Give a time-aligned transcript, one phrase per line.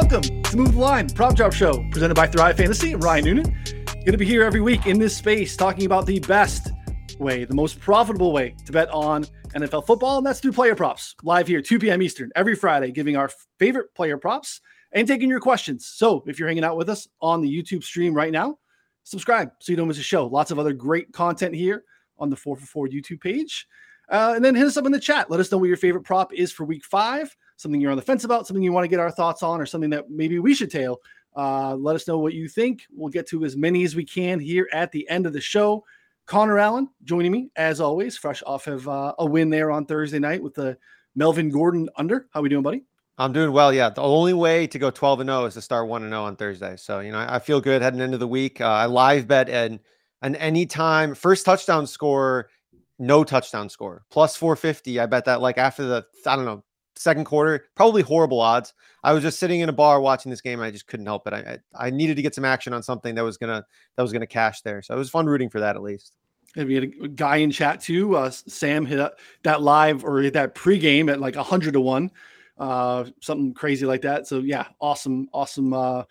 [0.00, 2.94] Welcome to Move the Line Prop Drop Show, presented by Thrive Fantasy.
[2.94, 3.64] Ryan Noonan.
[3.64, 6.70] Going to be here every week in this space talking about the best
[7.18, 9.24] way, the most profitable way to bet on
[9.56, 11.16] NFL football, and that's through player props.
[11.24, 12.00] Live here, 2 p.m.
[12.00, 14.60] Eastern, every Friday, giving our favorite player props
[14.92, 15.88] and taking your questions.
[15.88, 18.56] So if you're hanging out with us on the YouTube stream right now,
[19.02, 20.28] subscribe so you don't miss a show.
[20.28, 21.82] Lots of other great content here
[22.20, 23.66] on the 4 for 4 YouTube page.
[24.08, 25.28] Uh, and then hit us up in the chat.
[25.28, 28.02] Let us know what your favorite prop is for week five, something you're on the
[28.02, 30.54] fence about, something you want to get our thoughts on, or something that maybe we
[30.54, 30.98] should tail.
[31.36, 32.82] Uh, let us know what you think.
[32.90, 35.84] We'll get to as many as we can here at the end of the show.
[36.26, 40.18] Connor Allen joining me as always, fresh off of uh, a win there on Thursday
[40.18, 40.76] night with the
[41.14, 42.28] Melvin Gordon under.
[42.32, 42.84] How we doing, buddy?
[43.18, 43.72] I'm doing well.
[43.72, 46.22] Yeah, the only way to go 12 and 0 is to start 1 and 0
[46.22, 46.76] on Thursday.
[46.76, 48.60] So you know, I feel good heading into the week.
[48.60, 49.80] Uh, I live bet and
[50.22, 52.50] an anytime first touchdown score,
[52.98, 55.00] no touchdown score plus 450.
[55.00, 56.62] I bet that like after the I don't know
[56.98, 58.74] second quarter, probably horrible odds.
[59.04, 61.32] I was just sitting in a bar watching this game I just couldn't help it.
[61.32, 63.64] I, I, I needed to get some action on something that was gonna
[63.96, 64.82] that was gonna cash there.
[64.82, 66.12] So it was fun rooting for that at least.
[66.56, 68.16] And we had a guy in chat too.
[68.16, 69.12] Uh, Sam hit
[69.44, 72.10] that live or that pregame at like hundred to one,
[72.58, 74.26] uh, something crazy like that.
[74.26, 75.72] So yeah, awesome, awesome.
[75.72, 76.04] Uh,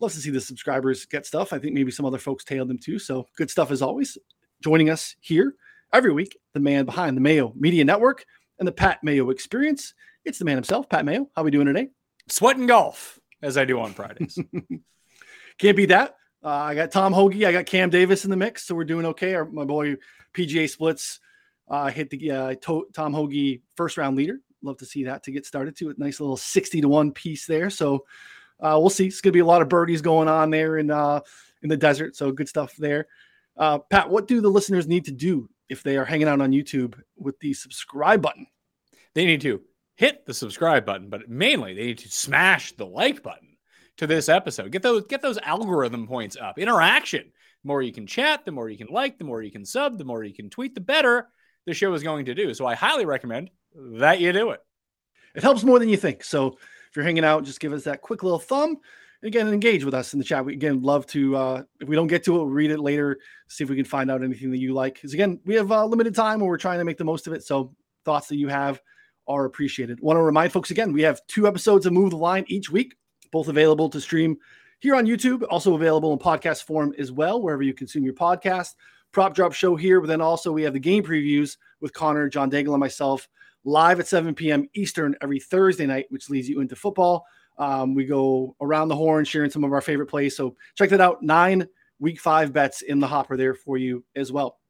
[0.00, 1.52] love to see the subscribers get stuff.
[1.52, 2.98] I think maybe some other folks tailed them too.
[2.98, 4.18] So good stuff as always.
[4.62, 5.54] Joining us here
[5.92, 8.24] every week, the man behind the Mayo Media Network
[8.58, 9.94] and the Pat Mayo Experience.
[10.24, 11.28] It's the man himself, Pat Mayo.
[11.36, 11.90] How we doing today?
[12.28, 14.38] Sweating golf as I do on Fridays.
[15.58, 16.16] Can't beat that.
[16.42, 17.44] Uh, I got Tom Hoge.
[17.44, 19.34] I got Cam Davis in the mix, so we're doing okay.
[19.34, 19.96] Our, my boy
[20.32, 21.20] PGA Splits
[21.68, 24.40] uh, hit the uh, to- Tom Hoge first round leader.
[24.62, 27.46] Love to see that to get started to a nice little sixty to one piece
[27.46, 27.68] there.
[27.68, 28.06] So
[28.60, 29.06] uh, we'll see.
[29.06, 31.20] It's going to be a lot of birdies going on there in uh,
[31.62, 32.16] in the desert.
[32.16, 33.06] So good stuff there.
[33.56, 36.50] Uh, Pat, what do the listeners need to do if they are hanging out on
[36.50, 38.46] YouTube with the subscribe button?
[39.14, 39.62] They need to
[39.96, 43.56] hit the subscribe button, but mainly they need to smash the like button
[43.98, 44.72] to this episode.
[44.72, 46.58] Get those get those algorithm points up.
[46.58, 47.32] Interaction.
[47.62, 49.98] The more you can chat, the more you can like, the more you can sub,
[49.98, 51.28] the more you can tweet, the better
[51.66, 52.52] the show is going to do.
[52.54, 54.60] So I highly recommend that you do it.
[55.34, 56.22] It helps more than you think.
[56.22, 58.76] So if you're hanging out, just give us that quick little thumb.
[59.22, 60.44] Again, engage with us in the chat.
[60.44, 61.36] We again love to.
[61.36, 63.18] Uh, if we don't get to it, we'll read it later.
[63.48, 64.94] See if we can find out anything that you like.
[64.94, 67.32] Because again, we have uh, limited time, and we're trying to make the most of
[67.32, 67.42] it.
[67.42, 67.74] So
[68.04, 68.82] thoughts that you have
[69.26, 70.00] are appreciated.
[70.00, 72.96] Want to remind folks again, we have two episodes of Move the Line each week
[73.34, 74.38] both available to stream
[74.78, 78.76] here on YouTube, also available in podcast form as well, wherever you consume your podcast.
[79.10, 82.48] Prop drop show here, but then also we have the game previews with Connor, John
[82.48, 83.28] Daigle, and myself
[83.64, 84.68] live at 7 p.m.
[84.74, 87.26] Eastern every Thursday night, which leads you into football.
[87.58, 90.36] Um, we go around the horn sharing some of our favorite plays.
[90.36, 91.20] So check that out.
[91.20, 91.66] Nine
[91.98, 94.60] week five bets in the hopper there for you as well.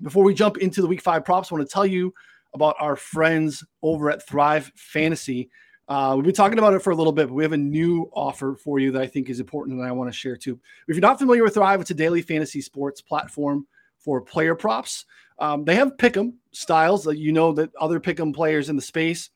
[0.00, 2.14] Before we jump into the week five props, I want to tell you
[2.56, 5.48] about our friends over at Thrive Fantasy.
[5.88, 8.10] Uh, we've been talking about it for a little bit, but we have a new
[8.12, 10.58] offer for you that I think is important and I want to share too.
[10.88, 13.66] If you're not familiar with Thrive, it's a daily fantasy sports platform
[13.98, 15.04] for player props.
[15.38, 19.30] Um, they have pick'em styles that you know that other pick'em players in the space.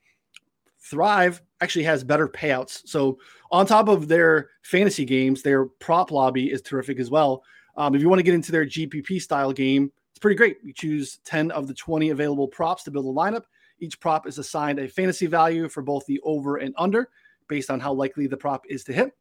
[0.81, 2.89] Thrive actually has better payouts.
[2.89, 3.19] So
[3.51, 7.45] on top of their fantasy games, their prop lobby is terrific as well.
[7.77, 10.59] Um, if you want to get into their GPP style game, pretty great.
[10.63, 13.45] You choose 10 of the 20 available props to build a lineup.
[13.81, 17.09] Each prop is assigned a fantasy value for both the over and under
[17.49, 19.13] based on how likely the prop is to hit.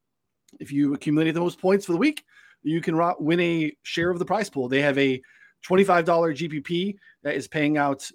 [0.59, 2.23] If you accumulate the most points for the week,
[2.63, 4.67] you can win a share of the prize pool.
[4.67, 5.21] They have a
[5.67, 8.09] $25 GPP that is paying out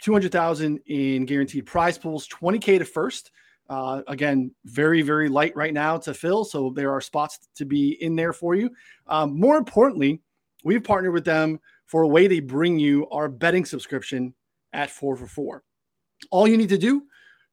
[0.00, 3.30] 200,000 in guaranteed prize pools, 20k to first.
[3.68, 6.44] Uh, again, very, very light right now to fill.
[6.44, 8.70] So there are spots to be in there for you.
[9.06, 10.20] Um, more importantly,
[10.64, 11.60] we've partnered with them
[11.92, 14.32] for a way they bring you our betting subscription
[14.72, 15.62] at four for four.
[16.30, 17.02] All you need to do,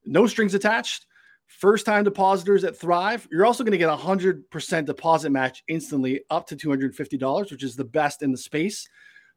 [0.06, 1.08] no strings attached.
[1.48, 6.22] First time depositors at Thrive, you're also going to get a 100% deposit match instantly
[6.30, 8.88] up to $250, which is the best in the space.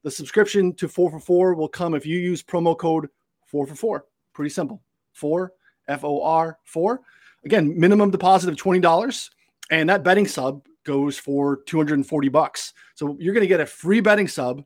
[0.05, 3.09] The subscription to 4 for 4 will come if you use promo code
[3.47, 4.05] 4 for 4.
[4.32, 4.85] Pretty simple.
[5.15, 5.53] 4
[5.88, 7.00] F O R 4.
[7.44, 9.31] Again, minimum deposit of $20
[9.73, 12.73] and that betting sub goes for 240 bucks.
[12.94, 14.62] So you're going to get a free betting sub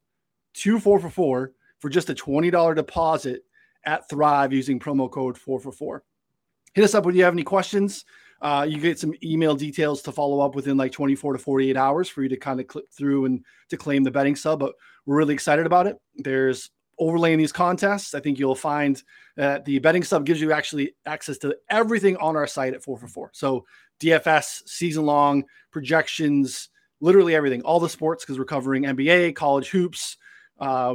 [0.56, 3.42] to 4 for 4 for just a $20 deposit
[3.84, 6.02] at Thrive using promo code 444.
[6.74, 8.04] Hit us up when you have any questions.
[8.42, 12.08] Uh, you get some email details to follow up within like 24 to 48 hours
[12.08, 14.60] for you to kind of click through and to claim the betting sub.
[14.60, 14.74] But
[15.06, 15.96] we're really excited about it.
[16.16, 18.14] There's overlaying these contests.
[18.14, 19.02] I think you'll find
[19.36, 23.30] that the betting sub gives you actually access to everything on our site at 444.
[23.32, 23.64] So
[24.00, 26.68] DFS, season long projections,
[27.00, 30.16] literally everything, all the sports because we're covering NBA, college hoops,
[30.58, 30.94] uh,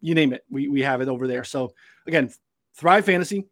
[0.00, 0.44] you name it.
[0.50, 1.44] We, we have it over there.
[1.44, 1.72] So
[2.06, 2.30] again,
[2.76, 3.46] Thrive Fantasy,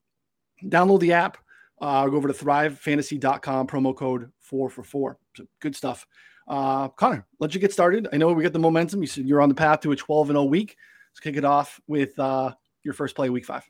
[0.65, 1.39] download the app.
[1.81, 5.19] uh, go over to thrivefantasy.com, promo code four for four.
[5.37, 6.06] So good stuff.
[6.49, 8.09] Uh, Connor, let you get started.
[8.12, 9.00] I know we got the momentum.
[9.00, 10.77] You said you're on the path to a 12 and 0 week.
[11.12, 12.53] Let's kick it off with uh,
[12.85, 13.69] your first play, week five.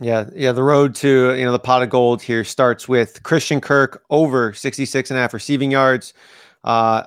[0.00, 0.52] Yeah, yeah.
[0.52, 4.52] The road to you know the pot of gold here starts with Christian Kirk over
[4.52, 6.14] 66 and a half receiving yards.
[6.64, 7.04] Uh,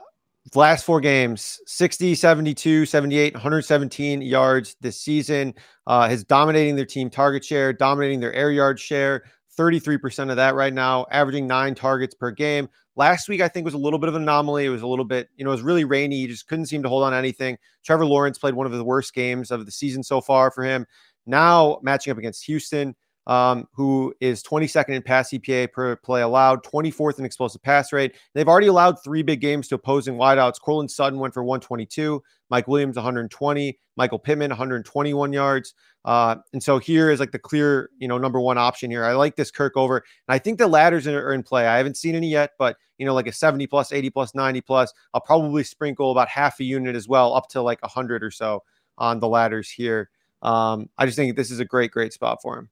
[0.55, 5.53] last four games 60 72 78 117 yards this season
[5.87, 9.23] uh is dominating their team target share dominating their air yard share
[9.57, 12.69] 33% of that right now averaging nine targets per game.
[12.95, 14.65] Last week i think was a little bit of an anomaly.
[14.65, 16.17] It was a little bit you know it was really rainy.
[16.17, 17.57] You just couldn't seem to hold on anything.
[17.83, 20.85] Trevor lawrence played one of the worst games of the season so far for him.
[21.25, 22.95] Now matching up against houston
[23.27, 28.15] um, who is 22nd in pass EPA per play allowed, 24th in explosive pass rate.
[28.33, 30.59] They've already allowed three big games to opposing wideouts.
[30.61, 35.73] Courtland Sutton went for 122, Mike Williams 120, Michael Pittman 121 yards.
[36.05, 39.05] Uh, and so here is like the clear, you know, number one option here.
[39.05, 41.65] I like this Kirk over, and I think the ladders are in play.
[41.65, 44.61] I haven't seen any yet, but you know, like a 70 plus, 80 plus, 90
[44.61, 44.93] plus.
[45.13, 48.63] I'll probably sprinkle about half a unit as well, up to like 100 or so
[48.97, 50.09] on the ladders here.
[50.41, 52.69] Um, I just think this is a great, great spot for him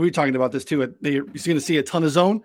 [0.00, 0.94] we were talking about this too.
[1.00, 2.42] You're going to see a ton of zone.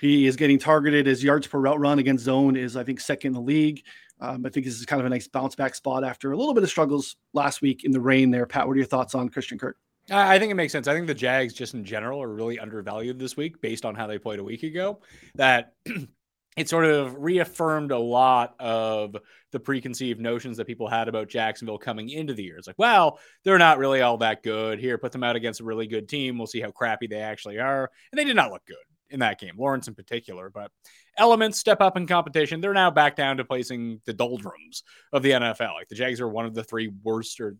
[0.00, 1.06] He is getting targeted.
[1.06, 3.82] His yards per route run against zone is, I think, second in the league.
[4.20, 6.54] Um, I think this is kind of a nice bounce back spot after a little
[6.54, 8.46] bit of struggles last week in the rain there.
[8.46, 9.76] Pat, what are your thoughts on Christian Kirk?
[10.10, 10.88] I think it makes sense.
[10.88, 14.06] I think the Jags, just in general, are really undervalued this week based on how
[14.06, 15.00] they played a week ago.
[15.34, 15.74] That
[16.56, 19.16] it sort of reaffirmed a lot of
[19.52, 22.58] the preconceived notions that people had about Jacksonville coming into the year.
[22.58, 24.78] It's like, well, they're not really all that good.
[24.78, 26.36] Here, put them out against a really good team.
[26.36, 27.90] We'll see how crappy they actually are.
[28.10, 28.76] And they did not look good
[29.08, 30.50] in that game, Lawrence in particular.
[30.50, 30.70] But
[31.16, 32.60] elements step up in competition.
[32.60, 34.82] They're now back down to placing the doldrums
[35.12, 35.74] of the NFL.
[35.74, 37.56] Like the Jags are one of the three worst, or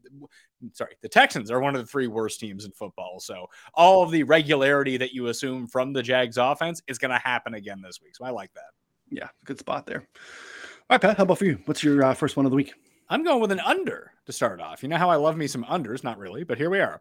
[0.74, 3.20] sorry, the Texans are one of the three worst teams in football.
[3.20, 7.18] So all of the regularity that you assume from the Jags offense is going to
[7.18, 8.16] happen again this week.
[8.16, 8.81] So I like that
[9.12, 10.00] yeah, good spot there.
[10.00, 11.58] All right, Pat, how about for you?
[11.66, 12.72] What's your uh, first one of the week?
[13.08, 14.82] I'm going with an under to start off.
[14.82, 17.00] You know how I love me some unders, not really, but here we are.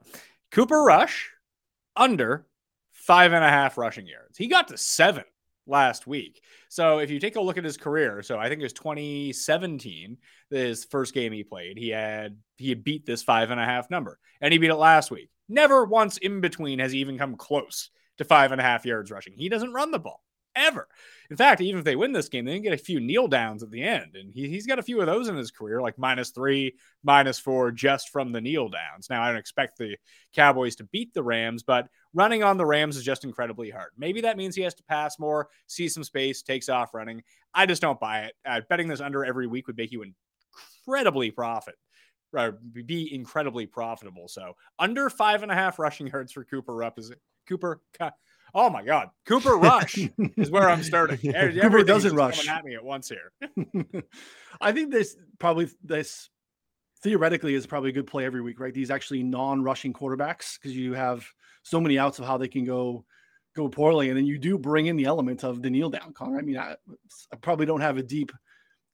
[0.52, 1.32] Cooper Rush
[1.96, 2.46] under
[2.92, 4.38] five and a half rushing yards.
[4.38, 5.24] He got to seven
[5.66, 6.42] last week.
[6.70, 10.18] So if you take a look at his career, so I think it was 2017,
[10.50, 13.90] his first game he played, he had he had beat this five and a half
[13.90, 15.30] number, and he beat it last week.
[15.48, 19.12] Never once in between has he even come close to five and a half yards
[19.12, 19.34] rushing.
[19.34, 20.22] He doesn't run the ball
[20.56, 20.88] ever.
[21.30, 23.64] In fact, even if they win this game, they can get a few kneel downs
[23.64, 24.16] at the end.
[24.16, 27.40] And he, he's got a few of those in his career, like minus three, minus
[27.40, 29.10] four, just from the kneel downs.
[29.10, 29.96] Now, I don't expect the
[30.36, 33.92] Cowboys to beat the Rams, but running on the Rams is just incredibly hard.
[33.98, 37.24] Maybe that means he has to pass more, see some space, takes off running.
[37.54, 38.34] I just don't buy it.
[38.46, 40.04] Uh, betting this under every week would make you
[40.86, 41.76] incredibly profit.
[42.86, 44.28] Be incredibly profitable.
[44.30, 47.12] So under five and a half rushing yards for Cooper Rupp is
[47.48, 47.82] Cooper
[48.54, 49.98] Oh my God, Cooper Rush
[50.38, 51.18] is where I'm starting.
[51.62, 53.32] Cooper doesn't rush at me at once here.
[54.62, 56.30] I think this probably this
[57.02, 58.74] theoretically is probably a good play every week, right?
[58.74, 61.26] These actually non-rushing quarterbacks because you have
[61.64, 63.06] so many outs of how they can go
[63.56, 66.40] go poorly, and then you do bring in the element of the kneel down, Connor.
[66.40, 66.76] I mean, I,
[67.34, 68.32] I probably don't have a deep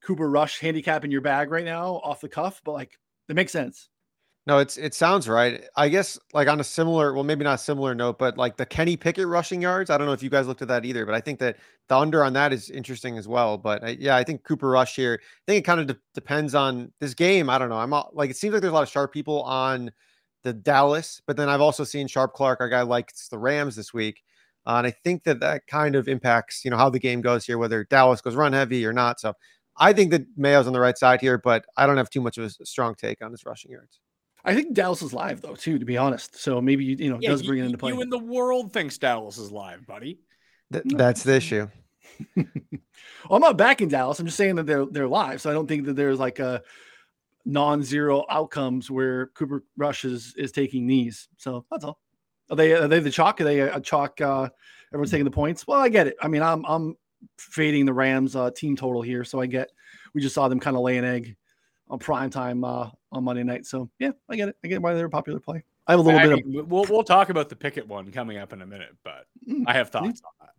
[0.04, 2.98] Cooper Rush handicap in your bag right now off the cuff, but like
[3.30, 3.90] it makes sense.
[4.48, 5.66] No, it's it sounds right.
[5.76, 8.96] I guess like on a similar, well, maybe not similar note, but like the Kenny
[8.96, 9.90] Pickett rushing yards.
[9.90, 11.58] I don't know if you guys looked at that either, but I think that
[11.90, 13.58] the under on that is interesting as well.
[13.58, 15.20] But uh, yeah, I think Cooper Rush here.
[15.22, 17.50] I think it kind of de- depends on this game.
[17.50, 17.76] I don't know.
[17.78, 19.92] I'm all, like it seems like there's a lot of sharp people on
[20.44, 23.94] the Dallas, but then I've also seen Sharp Clark, our guy likes the Rams this
[23.94, 24.24] week,
[24.66, 27.46] uh, and I think that that kind of impacts you know how the game goes
[27.46, 29.20] here, whether Dallas goes run heavy or not.
[29.20, 29.34] So
[29.76, 32.38] I think that Mayo's on the right side here, but I don't have too much
[32.38, 34.00] of a strong take on his rushing yards.
[34.48, 36.40] I think Dallas is live though too, to be honest.
[36.40, 37.92] So maybe you know yeah, does bring you, it into play.
[37.92, 40.20] You in the world thinks Dallas is live, buddy.
[40.72, 41.68] Th- that's the issue.
[42.36, 42.46] well,
[43.30, 44.20] I'm not backing Dallas.
[44.20, 45.42] I'm just saying that they're they're live.
[45.42, 46.64] So I don't think that there's like a
[47.46, 51.28] non-zero outcomes where Cooper Rush is is taking knees.
[51.36, 52.00] So that's all.
[52.50, 53.42] Are they are they the chalk?
[53.42, 54.22] Are they a, chalk?
[54.22, 54.48] Uh,
[54.94, 55.68] everyone's taking the points.
[55.68, 56.16] Well, I get it.
[56.22, 56.96] I mean, I'm I'm
[57.38, 59.72] fading the Rams uh, team total here, so I get.
[60.14, 61.36] We just saw them kind of lay an egg
[61.90, 63.66] on prime time uh, on Monday night.
[63.66, 64.58] So yeah, I get it.
[64.64, 65.64] I get why they're a popular play.
[65.88, 66.70] I have a little I bit mean, of.
[66.70, 69.74] We'll we'll talk about the Pickett one coming up in a minute, but mm, I
[69.74, 70.50] have thoughts on that.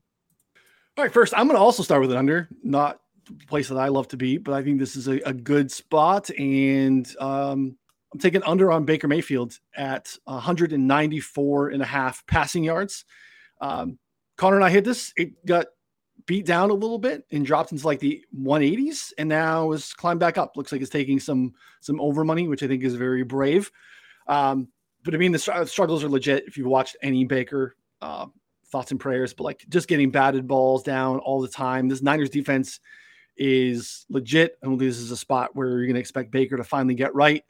[0.96, 3.78] All right, first I'm going to also start with an under, not the place that
[3.78, 7.76] I love to be, but I think this is a, a good spot, and um,
[8.12, 13.04] I'm taking under on Baker Mayfield at 194 and a half passing yards.
[13.60, 13.98] Um,
[14.36, 15.12] Connor and I hit this.
[15.16, 15.66] It got
[16.28, 20.20] beat down a little bit and dropped into like the 180s and now is climbed
[20.20, 20.56] back up.
[20.56, 23.72] Looks like it's taking some some over money, which I think is very brave.
[24.28, 24.68] Um,
[25.02, 26.44] but I mean, the struggles are legit.
[26.46, 28.26] If you've watched any Baker uh,
[28.66, 31.88] thoughts and prayers, but like just getting batted balls down all the time.
[31.88, 32.78] This Niners defense
[33.38, 34.58] is legit.
[34.62, 36.94] I don't think this is a spot where you're going to expect Baker to finally
[36.94, 37.42] get right.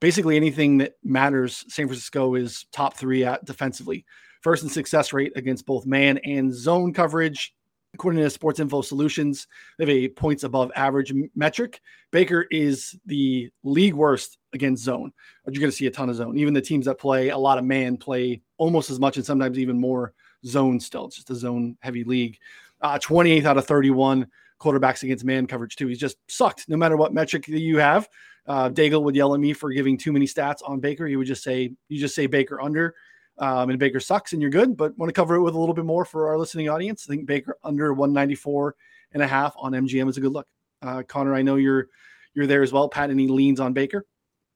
[0.00, 4.06] Basically, anything that matters, San Francisco is top three at defensively.
[4.40, 7.54] First in success rate against both man and zone coverage.
[7.94, 9.46] According to Sports Info Solutions,
[9.76, 11.82] they have a points above average metric.
[12.10, 15.12] Baker is the league worst against zone.
[15.46, 16.38] You're going to see a ton of zone.
[16.38, 19.58] Even the teams that play a lot of man play almost as much and sometimes
[19.58, 20.14] even more
[20.46, 21.06] zone still.
[21.06, 22.38] It's just a zone heavy league.
[22.80, 24.26] Uh, 28th out of 31
[24.58, 25.86] quarterbacks against man coverage, too.
[25.86, 28.08] He's just sucked no matter what metric that you have.
[28.46, 31.06] Uh, Daigle would yell at me for giving too many stats on Baker.
[31.06, 32.94] He would just say, you just say Baker under
[33.38, 35.74] um, and Baker sucks and you're good, but want to cover it with a little
[35.74, 37.06] bit more for our listening audience.
[37.06, 38.74] I think Baker under 194
[39.12, 40.46] and a half on MGM is a good look.
[40.80, 41.88] Uh, Connor, I know you're
[42.34, 42.88] you're there as well.
[42.88, 44.06] Pat, any leans on Baker?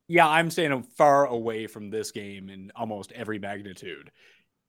[0.09, 4.11] Yeah, I'm staying far away from this game in almost every magnitude.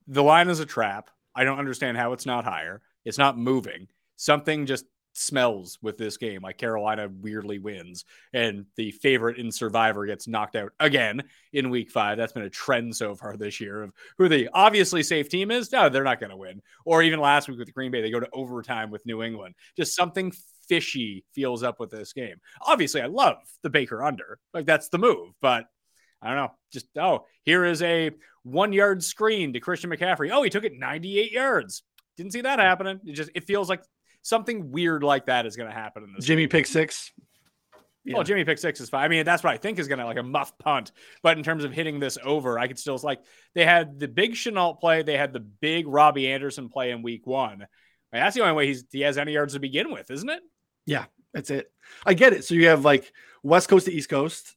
[0.06, 1.10] The line is a trap.
[1.34, 2.82] I don't understand how it's not higher.
[3.04, 3.88] It's not moving.
[4.16, 4.84] Something just
[5.18, 6.42] smells with this game.
[6.42, 11.22] Like Carolina weirdly wins, and the favorite in Survivor gets knocked out again
[11.52, 12.18] in Week Five.
[12.18, 15.72] That's been a trend so far this year of who the obviously safe team is.
[15.72, 16.62] No, they're not going to win.
[16.84, 19.54] Or even last week with the Green Bay, they go to overtime with New England.
[19.76, 20.32] Just something
[20.68, 22.36] fishy feels up with this game.
[22.62, 24.38] Obviously, I love the Baker under.
[24.54, 25.66] Like that's the move, but.
[26.20, 26.50] I don't know.
[26.72, 28.10] Just oh, here is a
[28.42, 30.30] one yard screen to Christian McCaffrey.
[30.32, 31.84] Oh, he took it 98 yards.
[32.16, 32.98] Didn't see that happening.
[33.06, 33.84] It just it feels like
[34.28, 36.24] something weird like that is going to happen in this.
[36.24, 36.50] Jimmy game.
[36.50, 37.12] pick six.
[38.04, 38.14] Yeah.
[38.14, 39.04] Well, Jimmy pick six is fine.
[39.04, 40.92] I mean, that's what I think is going to like a muff punt.
[41.22, 43.20] But in terms of hitting this over, I could still like
[43.54, 47.26] they had the big Shenault play, they had the big Robbie Anderson play in week
[47.26, 47.52] one.
[47.52, 50.28] I mean, that's the only way he's he has any yards to begin with, isn't
[50.28, 50.40] it?
[50.86, 51.04] Yeah,
[51.34, 51.70] that's it.
[52.06, 52.44] I get it.
[52.44, 54.56] So you have like West Coast to East Coast,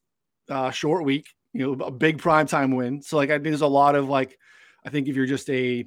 [0.49, 3.01] uh, short week, you know, a big prime time win.
[3.01, 4.37] So like I think there's a lot of like,
[4.85, 5.85] I think if you're just a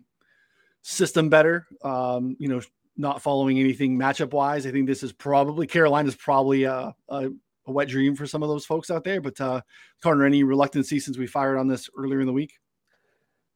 [0.83, 2.61] system better, um, you know,
[2.97, 4.67] not following anything matchup wise.
[4.67, 7.31] I think this is probably Carolina's probably a, a,
[7.67, 9.21] a, wet dream for some of those folks out there.
[9.21, 9.61] But uh,
[10.03, 12.53] Connor, any reluctancy since we fired on this earlier in the week?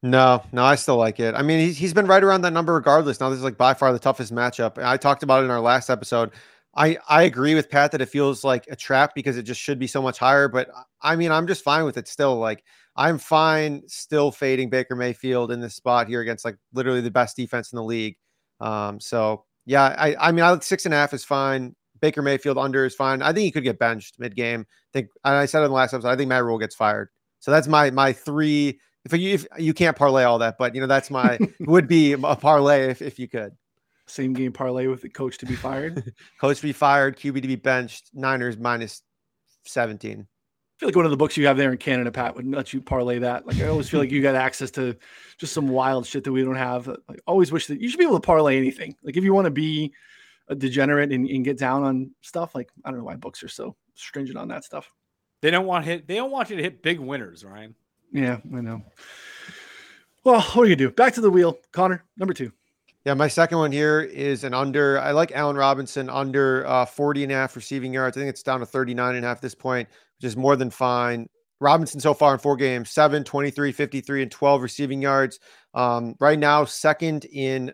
[0.01, 1.35] No, no, I still like it.
[1.35, 3.19] I mean, he's, he's been right around that number regardless.
[3.19, 4.81] Now, this is like by far the toughest matchup.
[4.81, 6.31] I talked about it in our last episode.
[6.75, 9.79] I, I agree with Pat that it feels like a trap because it just should
[9.79, 10.47] be so much higher.
[10.47, 10.69] But
[11.01, 12.37] I mean, I'm just fine with it still.
[12.37, 12.63] Like,
[12.95, 17.35] I'm fine still fading Baker Mayfield in this spot here against like literally the best
[17.35, 18.17] defense in the league.
[18.59, 21.75] Um, so yeah, I, I mean, I six and a half is fine.
[22.01, 23.21] Baker Mayfield under is fine.
[23.21, 24.65] I think he could get benched mid game.
[24.69, 27.09] I think I said in the last episode, I think Matt Rhule gets fired.
[27.39, 28.79] So that's my my three.
[29.05, 32.13] If you if you can't parlay all that, but you know that's my would be
[32.13, 33.51] a parlay if, if you could.
[34.07, 36.13] Same game parlay with the coach to be fired.
[36.41, 38.09] coach to be fired, QB to be benched.
[38.13, 39.01] Niners minus
[39.65, 40.27] seventeen
[40.79, 42.79] feel like one of the books you have there in Canada, Pat, would let you
[42.79, 43.45] parlay that.
[43.45, 44.95] Like I always feel like you got access to
[45.37, 46.87] just some wild shit that we don't have.
[46.87, 48.95] Like always wish that you should be able to parlay anything.
[49.03, 49.91] Like if you want to be
[50.47, 53.49] a degenerate and, and, get down on stuff, like I don't know why books are
[53.49, 54.89] so stringent on that stuff.
[55.41, 56.07] They don't want hit.
[56.07, 57.75] They don't want you to hit big winners, Ryan.
[58.13, 58.81] Yeah, I know.
[60.23, 60.91] Well, what do you do?
[60.91, 62.05] Back to the wheel, Connor.
[62.17, 62.53] Number two.
[63.05, 64.99] Yeah, my second one here is an under.
[64.99, 68.17] I like Allen Robinson under uh, 40 and a half receiving yards.
[68.17, 69.87] I think it's down to 39 and a half at this point
[70.19, 71.27] which is more than fine.
[71.61, 75.39] Robinson so far in four games, 7, 23, 53, and 12 receiving yards.
[75.73, 77.73] Um, right now, second in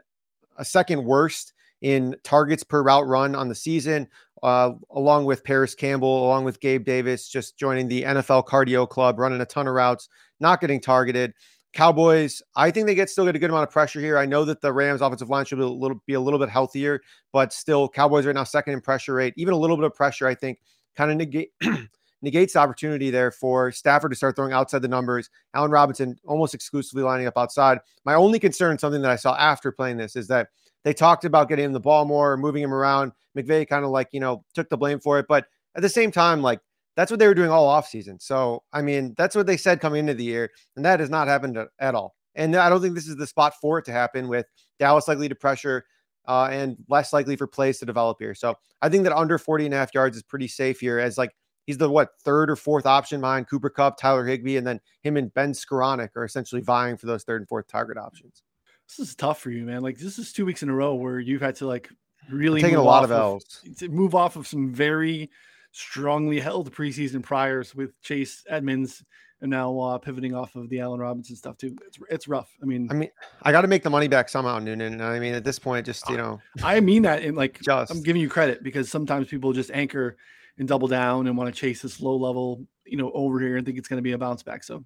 [0.58, 4.08] a second worst in targets per route run on the season,
[4.42, 9.20] uh, along with Parris Campbell, along with Gabe Davis, just joining the NFL cardio club,
[9.20, 11.34] running a ton of routes, not getting targeted.
[11.76, 14.18] Cowboys, I think they get still get a good amount of pressure here.
[14.18, 16.50] I know that the Rams offensive line should be a little be a little bit
[16.50, 17.02] healthier,
[17.34, 19.34] but still Cowboys right now second in pressure rate.
[19.36, 20.60] Even a little bit of pressure, I think,
[20.96, 21.52] kind of negate
[22.22, 25.30] negates the opportunity there for Stafford to start throwing outside the numbers.
[25.54, 27.80] Allen Robinson almost exclusively lining up outside.
[28.06, 30.48] My only concern, something that I saw after playing this, is that
[30.86, 33.12] they talked about getting him the ball more, moving him around.
[33.38, 35.26] McVay kind of like, you know, took the blame for it.
[35.28, 36.62] But at the same time, like
[36.96, 38.22] that's what they were doing all offseason.
[38.22, 40.52] So, I mean, that's what they said coming into the year.
[40.76, 42.16] And that has not happened at all.
[42.36, 44.46] And I don't think this is the spot for it to happen with
[44.80, 45.86] Dallas likely to pressure
[46.28, 48.34] uh, and less likely for plays to develop here.
[48.34, 51.18] So I think that under 40 and a half yards is pretty safe here as
[51.18, 51.32] like
[51.66, 55.18] he's the what third or fourth option behind Cooper Kupp, Tyler Higbee, and then him
[55.18, 58.44] and Ben Skowronek are essentially vying for those third and fourth target options.
[58.88, 59.82] This is tough for you, man.
[59.82, 61.90] Like this is two weeks in a row where you've had to like
[62.30, 65.30] really taking a lot of L's to move off of some very
[65.76, 69.04] strongly held preseason priors with Chase Edmonds
[69.42, 71.76] and now uh, pivoting off of the Allen Robinson stuff too.
[71.86, 72.50] It's it's rough.
[72.62, 73.10] I mean, I mean,
[73.44, 75.02] I got to make the money back somehow, Noonan.
[75.02, 78.02] I mean, at this point, just you know, I mean that in like just I'm
[78.02, 80.16] giving you credit because sometimes people just anchor
[80.58, 83.66] and double down and want to chase this low level, you know, over here and
[83.66, 84.64] think it's going to be a bounce back.
[84.64, 84.84] So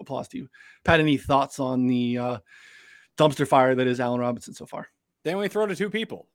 [0.00, 0.48] applause to you.
[0.84, 2.38] Pat, any thoughts on the uh,
[3.18, 4.88] dumpster fire that is Allen Robinson so far.
[5.22, 6.26] Then we throw to two people.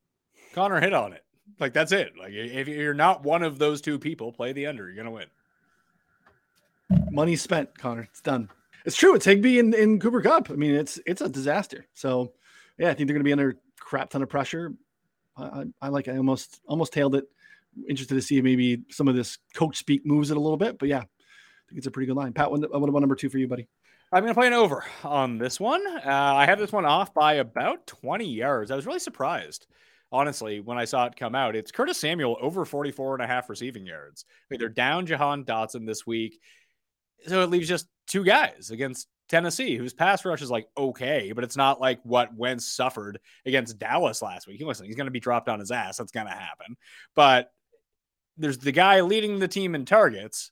[0.54, 1.25] Connor hit on it.
[1.60, 2.14] Like that's it.
[2.18, 4.88] Like if you're not one of those two people, play the under.
[4.88, 5.28] You're gonna win.
[7.12, 8.04] Money spent, Connor.
[8.04, 8.50] It's done.
[8.86, 9.16] It's true.
[9.16, 10.52] It's Higbee and, and Cooper Kupp.
[10.52, 11.86] I mean, it's it's a disaster.
[11.94, 12.34] So
[12.78, 14.74] yeah, I think they're gonna be under crap ton of pressure.
[15.38, 17.26] I, I, I like I almost almost tailed it.
[17.90, 20.80] Interested to see if maybe some of this coach speak moves it a little bit.
[20.80, 22.32] But yeah, I think it's a pretty good line.
[22.32, 23.68] Pat, what, what about number two for you, buddy?
[24.12, 25.86] I'm going to play an over on this one.
[25.88, 28.72] Uh, I have this one off by about 20 yards.
[28.72, 29.68] I was really surprised,
[30.16, 31.56] honestly, when I saw it come out.
[31.56, 34.26] It's Curtis Samuel over 44 and a half receiving yards.
[34.50, 36.40] They're down Jahan Dotson this week.
[37.28, 41.44] So it leaves just two guys against Tennessee, whose pass rush is like okay, but
[41.44, 44.58] it's not like what Wentz suffered against Dallas last week.
[44.58, 45.98] He listen, he's going to be dropped on his ass.
[45.98, 46.78] That's going to happen.
[47.16, 47.52] But
[48.38, 50.52] there's the guy leading the team in targets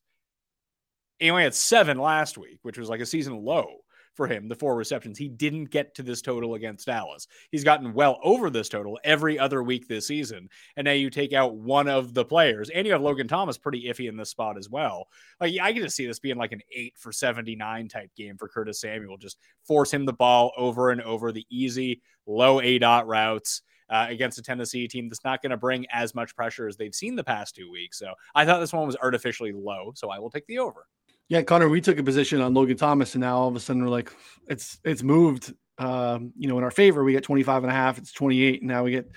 [1.20, 3.83] he only had seven last week, which was like a season low
[4.16, 5.18] for him, the four receptions.
[5.18, 7.28] He didn't get to this total against Dallas.
[7.52, 10.50] He's gotten well over this total every other week this season.
[10.78, 13.86] And now you take out one of the players, and you have Logan Thomas pretty
[13.86, 15.08] iffy in this spot as well.
[15.40, 18.48] Like I can just see this being like an eight for 79 type game for
[18.48, 19.18] Curtis Samuel.
[19.18, 23.62] Just force him the ball over and over the easy, low A dot routes.
[23.90, 26.96] Uh, against a Tennessee team that's not going to bring as much pressure as they've
[26.96, 28.00] seen the past two weeks.
[28.00, 29.92] So I thought this one was artificially low.
[29.94, 30.88] So I will take the over.
[31.34, 33.82] Yeah, Connor, we took a position on Logan Thomas, and now all of a sudden
[33.82, 34.12] we're like,
[34.48, 35.52] it's it's moved.
[35.80, 37.98] Um, you know, in our favor, we get 25 and a half.
[37.98, 38.62] It's 28.
[38.62, 39.10] And now we get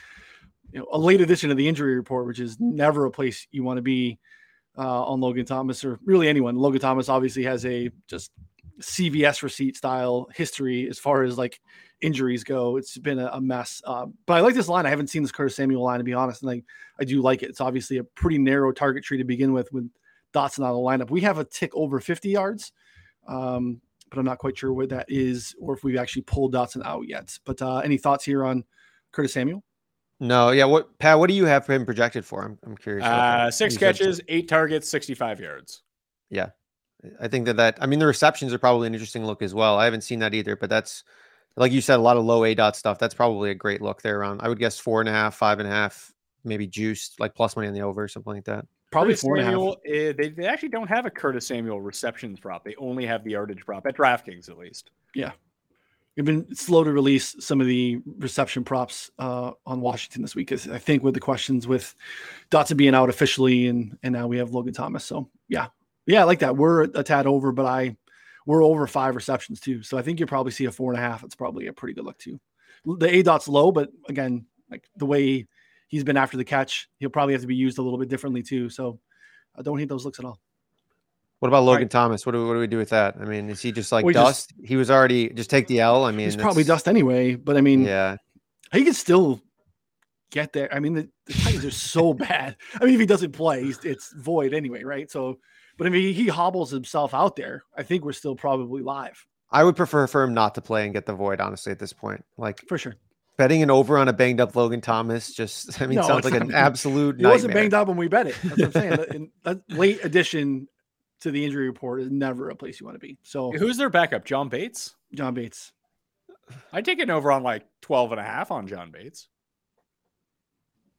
[0.73, 3.63] you know a late addition of the injury report, which is never a place you
[3.65, 4.19] want to be
[4.79, 6.57] uh, on Logan Thomas or really anyone.
[6.57, 8.33] Logan Thomas obviously has a just
[8.81, 11.61] CVS receipt style history as far as like
[12.01, 12.79] injuries go.
[12.79, 13.83] It's been a, a mess.
[13.85, 14.87] Uh, but I like this line.
[14.87, 16.63] I haven't seen this Curtis Samuel line to be honest, and I
[16.99, 17.51] I do like it.
[17.51, 19.91] It's obviously a pretty narrow target tree to begin with with
[20.37, 21.11] Dotson out of the lineup.
[21.11, 22.73] We have a tick over 50 yards,
[23.27, 26.85] um, but I'm not quite sure what that is or if we've actually pulled Dotson
[26.85, 27.39] out yet.
[27.45, 28.65] But uh, any thoughts here on
[29.13, 29.65] Curtis Samuel?
[30.19, 30.65] No, yeah.
[30.65, 31.19] What Pat?
[31.19, 32.43] What do you have for him projected for?
[32.43, 33.05] I'm, I'm curious.
[33.05, 35.83] Uh, six catches, eight targets, 65 yards.
[36.31, 36.51] Yeah,
[37.21, 37.77] I think that that.
[37.83, 39.79] I mean, the receptions are probably an interesting look as well.
[39.79, 41.05] I haven't seen that either, but that's
[41.57, 42.99] like you said, a lot of low A dot stuff.
[42.99, 44.21] That's probably a great look there.
[44.21, 46.13] Around, I would guess four and a half, five and a half,
[46.45, 48.67] maybe juiced, like plus money on the over, something like that.
[48.91, 49.53] Probably Curtis four and a half.
[49.53, 52.65] Samuel, eh, they, they actually don't have a Curtis Samuel receptions prop.
[52.65, 54.91] They only have the yardage prop at DraftKings, at least.
[55.15, 55.33] Yeah.
[56.17, 60.51] We've been slow to release some of the reception props uh, on Washington this week.
[60.51, 61.95] I think with the questions with
[62.51, 65.05] Dotson being out officially, and and now we have Logan Thomas.
[65.05, 65.67] So yeah,
[66.07, 66.57] yeah, I like that.
[66.57, 67.99] We're a tad over, but I
[68.47, 69.83] we're over five receptions too.
[69.83, 71.23] So I think you'll probably see a four and a half.
[71.23, 72.41] It's probably a pretty good look too.
[72.87, 75.47] The A dot's low, but again, like the way
[75.89, 78.43] he's been after the catch, he'll probably have to be used a little bit differently
[78.43, 78.69] too.
[78.69, 78.99] So
[79.57, 80.41] I don't hate those looks at all.
[81.39, 81.91] What about Logan Right.
[81.91, 82.25] Thomas?
[82.25, 83.17] What do, we, what do we do with that?
[83.21, 84.53] I mean, is he just like We just- dust?
[84.65, 86.05] he was already just take the L.
[86.05, 88.17] I mean, He's probably dust anyway, but I mean, Yeah,
[88.73, 89.43] he can still
[90.31, 90.73] get there.
[90.75, 92.57] I mean, the, the Titans are so bad.
[92.81, 95.11] I mean, if he doesn't play, he's, it's void anyway, right?
[95.11, 95.39] So,
[95.77, 97.65] but I mean, he hobbles himself out there.
[97.77, 100.93] I think we're still probably live I would prefer for him not to play and
[100.95, 101.41] get the void.
[101.41, 102.97] Honestly, at this point, like for sure.
[103.37, 106.35] Betting an over on a banged up Logan Thomas, just I mean, No, sounds like
[106.35, 108.37] not- an absolute He wasn't banged up when we bet it.
[108.43, 108.91] That's what I'm saying.
[108.97, 110.69] That- and that late addition
[111.21, 113.19] to the injury report is never a place you want to be.
[113.23, 114.25] So, Who's their backup?
[114.25, 114.95] John Bates?
[115.15, 115.73] John Bates.
[116.73, 119.29] I'd take it over on like 12 and a half on John Bates.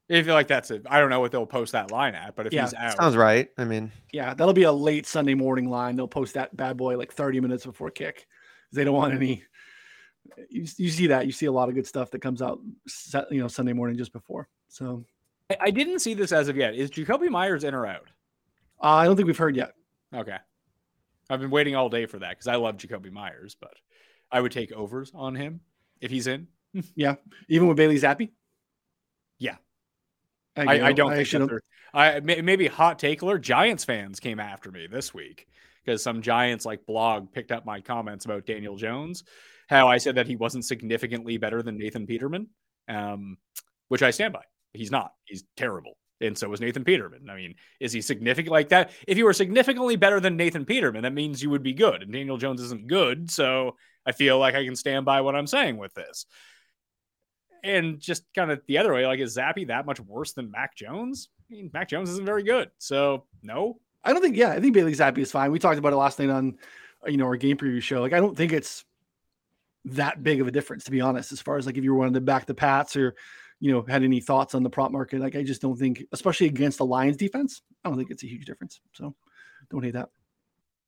[0.10, 0.84] If you like that's it.
[0.89, 3.15] I don't know what they'll post that line at, but if Yeah, he's out, Sounds
[3.17, 3.50] right.
[3.58, 5.97] I mean, Yeah, that'll be a late Sunday morning line.
[5.97, 8.26] They'll post that bad boy like 30 minutes before kick.
[8.71, 9.43] They don't want any.
[10.49, 11.25] You, you see that.
[11.25, 12.59] You see a lot of good stuff that comes out,
[13.31, 14.47] you know, Sunday morning just before.
[14.67, 15.05] So
[15.49, 16.75] I, I didn't see this as of yet.
[16.75, 18.09] Is Jakobi Meyers in or out?
[18.81, 19.73] uh, I don't think we've heard yet.
[20.13, 20.37] Okay.
[21.29, 23.73] I've been waiting all day for that because I love Jakobi Meyers, but
[24.31, 25.61] I would take overs on him
[26.01, 26.47] if he's in.
[26.95, 27.15] Yeah
[27.47, 28.29] even with Bailey Zappe.
[29.39, 29.55] Yeah.
[30.55, 31.59] I, I, I don't I think should
[31.93, 33.39] I may, maybe hot take alert.
[33.39, 35.47] Giants fans came after me this week
[35.83, 39.23] because some Giants like blog picked up my comments about Daniel Jones,
[39.67, 42.47] how I said that he wasn't significantly better than Nathan Peterman,
[42.88, 43.38] um,
[43.88, 44.43] which I stand by.
[44.73, 45.12] He's not.
[45.25, 45.97] He's terrible.
[46.19, 47.30] And so is Nathan Peterman.
[47.30, 48.91] I mean, is he significant like that?
[49.08, 52.01] If you were significantly better than Nathan Peterman, that means you would be good.
[52.01, 53.30] And Daniel Jones isn't good.
[53.30, 53.75] So
[54.06, 56.25] I feel like I can stand by what I'm saying with this.
[57.63, 60.75] And just kind of the other way, like, is Zappe that much worse than Mac
[60.75, 61.30] Jones?
[61.51, 62.71] I mean, Mac Jones isn't very good.
[62.77, 63.80] So, no.
[64.03, 64.38] I don't think.
[64.38, 65.51] Yeah, I think Bailey Zappe is fine.
[65.51, 66.58] We talked about it last night on,
[67.06, 67.99] you know, our game preview show.
[67.99, 68.86] Like, I don't think it's
[69.85, 71.31] that big of a difference, to be honest.
[71.31, 73.15] As far as like if you were wanted to back the Pats or,
[73.59, 76.47] you know, had any thoughts on the prop market, like I just don't think, especially
[76.47, 78.79] against the Lions defense, I don't think it's a huge difference.
[78.93, 79.15] So,
[79.69, 80.09] don't hate that.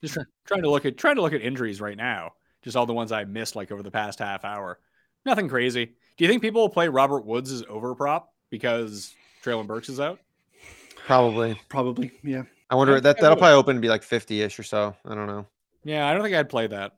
[0.02, 2.34] Just uh, trying to look at trying to look at injuries right now.
[2.62, 4.80] Just all the ones I missed like over the past half hour.
[5.26, 5.86] Nothing crazy.
[6.18, 10.00] Do you think people will play Robert Woods as over prop because Treylon Burks is
[10.00, 10.20] out?
[11.06, 11.60] Probably.
[11.70, 12.12] Probably.
[12.24, 12.44] Yeah.
[12.70, 14.96] I wonder I- that I that'll probably open to be like 50-ish or so.
[15.06, 15.46] I don't know.
[15.84, 16.94] Yeah, I don't think I'd play that.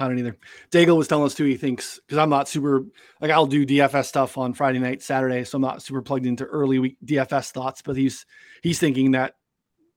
[0.00, 0.36] I don't either.
[0.70, 1.44] Daigle was telling us too.
[1.44, 2.86] He thinks because I'm not super
[3.20, 6.44] like I'll do DFS stuff on Friday night, Saturday, so I'm not super plugged into
[6.44, 7.82] early week DFS thoughts.
[7.82, 8.24] But he's
[8.62, 9.34] he's thinking that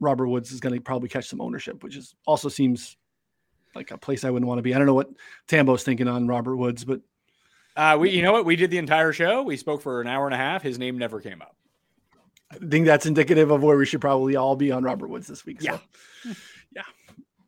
[0.01, 2.97] Robert Woods is going to probably catch some ownership, which is also seems
[3.75, 4.75] like a place I wouldn't want to be.
[4.75, 5.09] I don't know what
[5.47, 6.99] Tambo's thinking on Robert Woods, but
[7.77, 8.45] Uh, we, you know what?
[8.45, 9.41] We did the entire show.
[9.41, 10.61] We spoke for an hour and a half.
[10.61, 11.55] His name never came up.
[12.51, 15.45] I think that's indicative of where we should probably all be on Robert Woods this
[15.45, 15.61] week.
[15.61, 15.79] So.
[16.75, 16.83] yeah.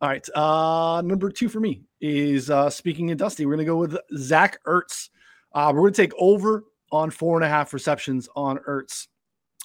[0.02, 0.28] All right.
[0.36, 3.46] Uh, number two for me is uh, speaking of Dusty.
[3.46, 5.10] We're going to go with Zach Ertz.
[5.54, 9.08] Uh, we're going to take over on four and a half receptions on Ertz.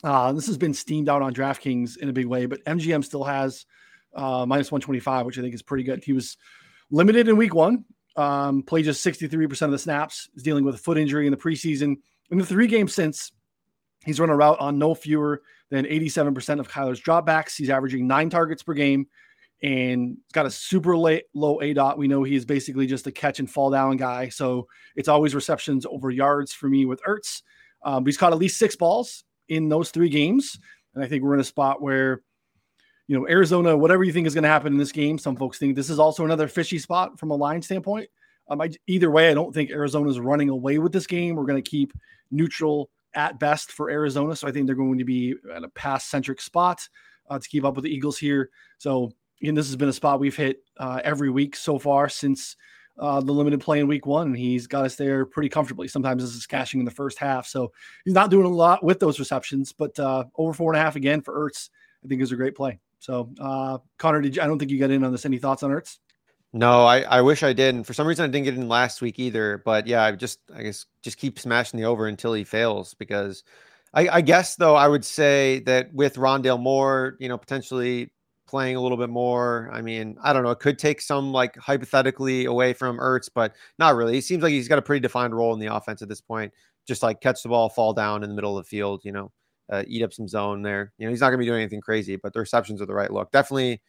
[0.02, 3.24] Uh, this has been steamed out on DraftKings in a big way, but MGM still
[3.24, 3.66] has
[4.14, 6.02] uh, minus 125, which I think is pretty good.
[6.02, 6.38] He was
[6.90, 7.84] limited in week one,
[8.16, 11.36] um, played just 63% of the snaps, is dealing with a foot injury in the
[11.36, 11.96] preseason.
[12.30, 13.32] In the three games since,
[14.06, 17.56] he's run a route on no fewer than 87% of Kyler's dropbacks.
[17.56, 19.08] He's averaging nine targets per game
[19.62, 21.98] and got a super late, low A dot.
[21.98, 24.28] We know he is basically just a catch and fall down guy.
[24.28, 27.42] So it's always receptions over yards for me with Ertz.
[27.82, 30.58] Um, he's caught at least six balls in those three games.
[30.94, 32.22] And I think we're in a spot where,
[33.06, 35.58] you know, Arizona, whatever you think is going to happen in this game, some folks
[35.58, 38.08] think this is also another fishy spot from a line standpoint.
[38.48, 41.34] Um, I, either way, I don't think Arizona's running away with this game.
[41.34, 41.92] We're going to keep
[42.30, 44.36] neutral at best for Arizona.
[44.36, 46.80] So I think they're going to be at a pass centric spot
[47.28, 48.50] uh, to keep up with the Eagles here.
[48.78, 52.56] So again, this has been a spot we've hit uh, every week so far since
[52.98, 55.88] uh, the limited play in week one, and he's got us there pretty comfortably.
[55.88, 57.72] Sometimes this is cashing in the first half, so
[58.04, 60.96] he's not doing a lot with those receptions, but uh, over four and a half
[60.96, 61.70] again for Ertz,
[62.04, 62.78] I think is a great play.
[62.98, 65.24] So, uh, Connor, did you, I don't think you got in on this.
[65.24, 65.98] Any thoughts on Ertz?
[66.52, 67.74] No, I, I wish I did.
[67.74, 69.62] And for some reason I didn't get in last week either.
[69.64, 73.44] But yeah, I just I guess just keep smashing the over until he fails because
[73.94, 78.10] I, I guess though I would say that with Rondale Moore, you know, potentially
[78.50, 79.70] playing a little bit more.
[79.72, 80.50] I mean, I don't know.
[80.50, 84.14] It could take some like hypothetically away from Ertz, but not really.
[84.14, 86.52] He seems like he's got a pretty defined role in the offense at this point.
[86.86, 89.30] Just like catch the ball, fall down in the middle of the field, you know,
[89.70, 90.92] uh, eat up some zone there.
[90.98, 92.94] You know, he's not going to be doing anything crazy, but the receptions are the
[92.94, 93.30] right look.
[93.30, 93.80] Definitely,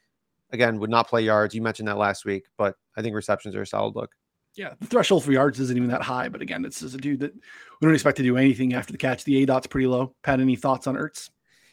[0.52, 1.56] again, would not play yards.
[1.56, 4.12] You mentioned that last week, but I think receptions are a solid look.
[4.56, 7.22] Yeah, the threshold for yards isn't even that high, but again, it's just a dude
[7.22, 9.24] that we don't expect to do anything after the catch.
[9.24, 10.14] The A dot's pretty low.
[10.24, 11.30] Pat, any thoughts on Ertz?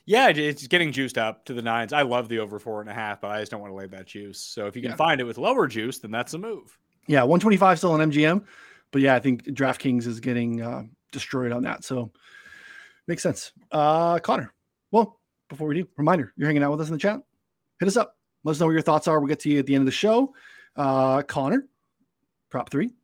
[0.09, 1.93] Yeah, it's getting juiced up to the nines.
[1.93, 3.87] I love the over four and a half, but I just don't want to lay
[3.89, 4.41] that juice.
[4.41, 4.97] So if you can Yeah.
[4.97, 6.79] find it with lower juice, then that's a move.
[7.07, 8.43] Yeah, 125 still on MGM,
[8.91, 11.85] but yeah, I think DraftKings is getting uh, destroyed on that.
[11.85, 12.11] So
[13.07, 13.53] makes sense.
[13.71, 14.55] Uh, Connor,
[14.93, 17.21] well, before we do, reminder, you're hanging out with us in the chat.
[17.79, 18.17] Hit us up.
[18.45, 19.21] Let us know what your thoughts are.
[19.21, 20.35] We'll get to you at the end of the show.
[20.75, 21.69] Uh, Connor,
[22.51, 22.95] prop three.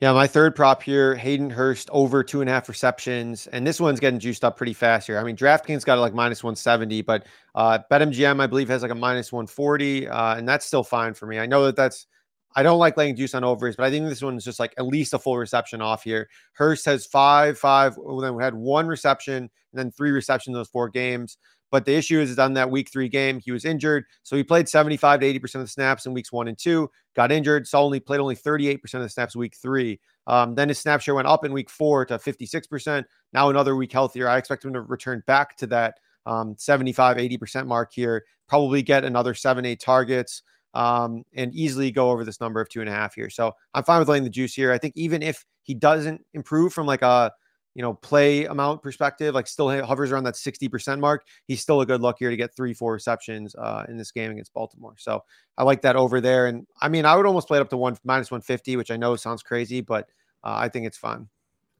[0.00, 3.48] Yeah, my third prop here, Hayden Hurst over two and a half receptions.
[3.48, 5.18] And this one's getting juiced up pretty fast here.
[5.18, 8.92] I mean, DraftKings got it like minus 170, but uh, BetMGM, I believe, has like
[8.92, 10.06] a minus 140.
[10.06, 11.40] Uh, and that's still fine for me.
[11.40, 12.06] I know that that's,
[12.54, 14.86] I don't like laying juice on overs, but I think this one's just like at
[14.86, 16.28] least a full reception off here.
[16.52, 20.60] Hurst has five, five, well, then we had one reception and then three receptions in
[20.60, 21.38] those four games.
[21.70, 24.04] But the issue is, is on that week three game, he was injured.
[24.22, 27.30] So he played 75 to 80% of the snaps in weeks one and two, got
[27.30, 27.66] injured.
[27.66, 30.00] So only played only 38% of the snaps week three.
[30.26, 33.04] Um, then his snap share went up in week four to 56%.
[33.32, 34.28] Now another week healthier.
[34.28, 39.04] I expect him to return back to that um, 75, 80% mark here, probably get
[39.04, 40.42] another seven, eight targets
[40.74, 43.30] um, and easily go over this number of two and a half here.
[43.30, 44.70] So I'm fine with laying the juice here.
[44.70, 47.32] I think even if he doesn't improve from like a,
[47.78, 51.86] you know, play amount perspective, like still hovers around that 60% mark, he's still a
[51.86, 54.96] good luck here to get three, four receptions uh, in this game against Baltimore.
[54.98, 55.22] So
[55.56, 56.48] I like that over there.
[56.48, 58.96] And I mean, I would almost play it up to one minus 150, which I
[58.96, 60.08] know sounds crazy, but
[60.42, 61.28] uh, I think it's fun.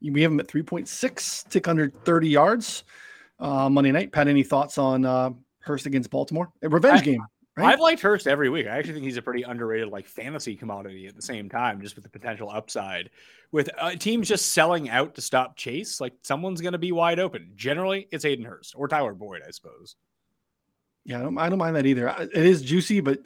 [0.00, 2.84] We have him at 3.6, tick under 30 yards
[3.40, 4.12] uh, Monday night.
[4.12, 6.48] Pat, any thoughts on uh, Hurst against Baltimore?
[6.62, 7.26] A revenge I- game.
[7.58, 7.72] Right?
[7.72, 8.66] I've liked Hurst every week.
[8.66, 11.96] I actually think he's a pretty underrated, like fantasy commodity at the same time, just
[11.96, 13.10] with the potential upside.
[13.50, 17.18] With uh, teams just selling out to stop Chase, like someone's going to be wide
[17.18, 17.50] open.
[17.56, 19.96] Generally, it's Hayden Hurst or Tyler Boyd, I suppose.
[21.04, 22.08] Yeah, I don't, I don't mind that either.
[22.20, 23.20] It is juicy, but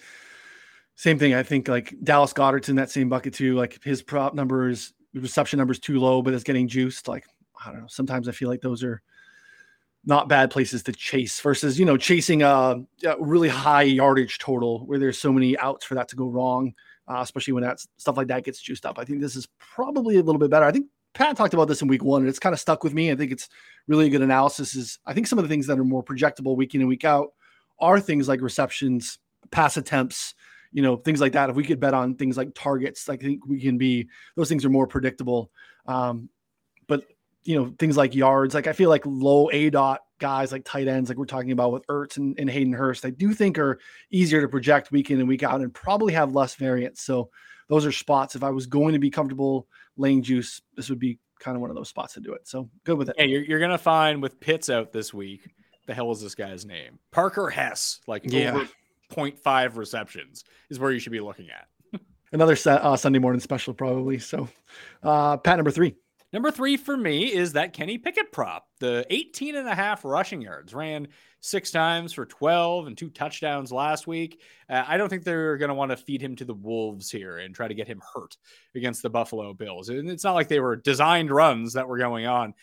[0.95, 1.35] same thing.
[1.35, 3.55] I think like Dallas Goedert's in that same bucket too.
[3.55, 7.07] Like his prop numbers, reception numbers too low, but it's getting juiced.
[7.07, 7.27] Like
[7.62, 7.88] I don't know.
[7.88, 9.03] Sometimes I feel like those are
[10.04, 14.84] not bad places to chase versus you know chasing a, a really high yardage total
[14.86, 16.74] where there's so many outs for that to go wrong,
[17.08, 18.98] uh, especially when that stuff like that gets juiced up.
[18.98, 20.66] I think this is probably a little bit better.
[20.66, 22.94] I think Pat talked about this in week one, and it's kind of stuck with
[22.94, 23.10] me.
[23.12, 23.48] I think it's
[23.86, 24.74] really a good analysis.
[24.74, 27.04] Is I think some of the things that are more projectable week in and week
[27.04, 27.32] out
[27.78, 29.18] are things like receptions,
[29.50, 30.34] pass attempts,
[30.72, 31.50] you know, things like that.
[31.50, 34.64] If we could bet on things like targets, I think we can be those things
[34.64, 35.50] are more predictable.
[35.86, 36.28] Um,
[36.86, 37.04] but
[37.44, 40.87] you know, things like yards, like I feel like low A dot guys like tight
[40.87, 43.78] ends, like we're talking about with Ertz and, and Hayden Hurst, I do think are
[44.11, 47.00] easier to project week in and week out and probably have less variance.
[47.02, 47.31] So
[47.68, 48.37] those are spots.
[48.37, 51.70] If I was going to be comfortable laying juice, this would be kind of one
[51.70, 52.46] of those spots to do it.
[52.46, 53.16] So good with it.
[53.18, 55.40] Yeah, you're, you're gonna find with Pitts out this week.
[55.88, 57.00] The hell is this guy's name?
[57.11, 58.55] Parker Hesse, like Yeah.
[58.55, 58.68] over
[59.12, 61.66] 0.5 receptions is where you should be looking at.
[62.33, 64.18] Another uh, Sunday morning special, probably.
[64.18, 64.48] So,
[65.02, 65.96] uh, Pat number three.
[66.33, 68.66] Number three for me is that Kenny Pickett prop.
[68.81, 71.09] The 18 and a half rushing yards ran
[71.40, 74.40] six times for 12 and two touchdowns last week.
[74.68, 77.37] Uh, I don't think they're going to want to feed him to the Wolves here
[77.37, 78.37] and try to get him hurt
[78.75, 79.90] against the Buffalo Bills.
[79.90, 82.55] And it's not like they were designed runs that were going on.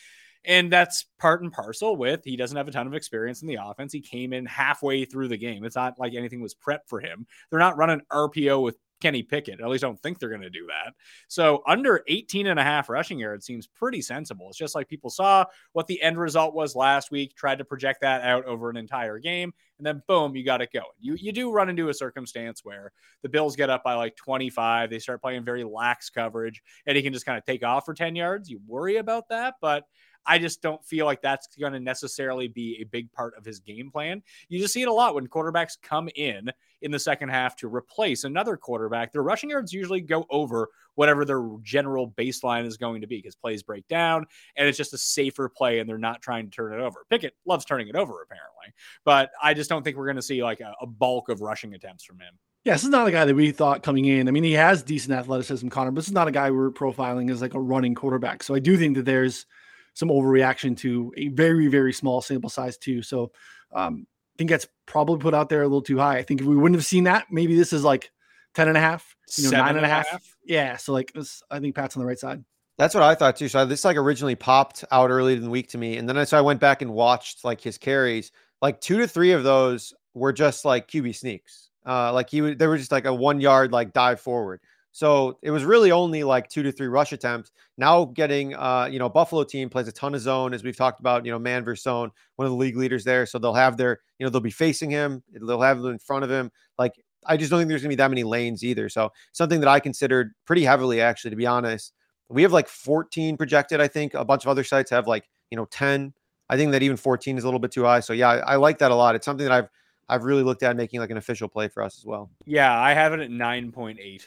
[0.45, 3.59] And that's part and parcel with he doesn't have a ton of experience in the
[3.61, 3.91] offense.
[3.91, 5.63] He came in halfway through the game.
[5.65, 7.27] It's not like anything was prepped for him.
[7.49, 9.61] They're not running RPO with Kenny Pickett.
[9.61, 10.93] At least I don't think they're going to do that.
[11.27, 14.47] So under 18 and a half rushing yards seems pretty sensible.
[14.49, 18.01] It's just like people saw what the end result was last week, tried to project
[18.01, 20.85] that out over an entire game, and then boom, you got it going.
[20.99, 22.91] You you do run into a circumstance where
[23.23, 27.03] the Bills get up by like 25, they start playing very lax coverage, and he
[27.03, 28.49] can just kind of take off for 10 yards.
[28.49, 29.85] You worry about that, but
[30.29, 33.59] I just don't feel like that's going to necessarily be a big part of his
[33.59, 34.21] game plan.
[34.47, 36.51] You just see it a lot when quarterbacks come in
[36.83, 39.11] in the second half to replace another quarterback.
[39.11, 43.35] Their rushing yards usually go over whatever their general baseline is going to be because
[43.35, 46.73] plays break down and it's just a safer play and they're not trying to turn
[46.73, 47.05] it over.
[47.09, 48.71] Pickett loves turning it over apparently,
[49.03, 51.73] but I just don't think we're going to see like a, a bulk of rushing
[51.73, 52.37] attempts from him.
[52.65, 54.27] Yeah, this is not a guy that we thought coming in.
[54.27, 57.31] I mean, he has decent athleticism, Connor, but this is not a guy we're profiling
[57.31, 58.43] as like a running quarterback.
[58.43, 59.45] So I do think that there's
[59.93, 63.01] some overreaction to a very, very small sample size too.
[63.01, 63.31] So
[63.73, 66.17] um, I think that's probably put out there a little too high.
[66.17, 68.11] I think if we wouldn't have seen that, maybe this is like
[68.55, 70.35] 10 and a half, you know, Seven nine and a half.
[70.45, 70.77] Yeah.
[70.77, 72.43] So like this, I think Pat's on the right side.
[72.79, 73.49] That's what I thought too.
[73.49, 76.23] So this like originally popped out early in the week to me, and then I
[76.23, 78.31] so I went back and watched like his carries.
[78.61, 81.71] Like two to three of those were just like QB sneaks.
[81.85, 84.61] Uh, like he would, they were just like a one yard like dive forward.
[84.91, 87.51] So it was really only like two to three rush attempts.
[87.77, 90.99] Now getting, uh, you know, Buffalo team plays a ton of zone as we've talked
[90.99, 91.25] about.
[91.25, 93.25] You know, man versus zone, one of the league leaders there.
[93.25, 95.23] So they'll have their, you know, they'll be facing him.
[95.31, 96.51] They'll have them in front of him.
[96.77, 96.93] Like
[97.25, 98.89] I just don't think there's gonna be that many lanes either.
[98.89, 101.93] So something that I considered pretty heavily actually, to be honest.
[102.31, 103.81] We have like 14 projected.
[103.81, 106.13] I think a bunch of other sites have like you know 10.
[106.49, 107.99] I think that even 14 is a little bit too high.
[107.99, 109.15] So yeah, I, I like that a lot.
[109.15, 109.69] It's something that I've
[110.09, 112.31] I've really looked at making like an official play for us as well.
[112.45, 114.23] Yeah, I have it at 9.8.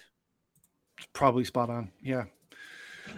[1.13, 1.91] Probably spot on.
[2.03, 2.25] Yeah.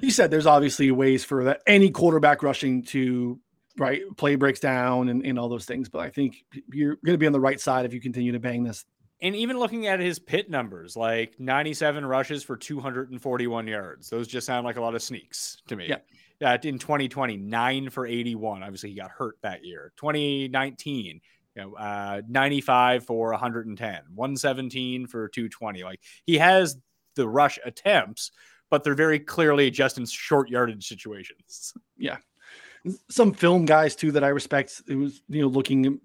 [0.01, 3.39] You said there's obviously ways for that any quarterback rushing to
[3.77, 7.19] right play breaks down and, and all those things, but I think you're going to
[7.19, 8.85] be on the right side if you continue to bang this.
[9.23, 14.47] And even looking at his Pitt numbers, like 97 rushes for 241 yards, those just
[14.47, 15.89] sound like a lot of sneaks to me.
[15.89, 15.99] Yeah.
[16.45, 18.63] Uh, in 2020, nine for 81.
[18.63, 19.93] Obviously, he got hurt that year.
[19.97, 21.21] 2019,
[21.55, 25.85] you know, uh, 95 for 110, 117 for 220.
[25.85, 26.77] Like he has
[27.15, 28.31] the rush attempts,
[28.71, 31.75] but they're very clearly just in short yardage situations.
[31.97, 32.17] Yeah.
[33.09, 34.83] Some film guys too that I respect.
[34.87, 36.01] It was you know looking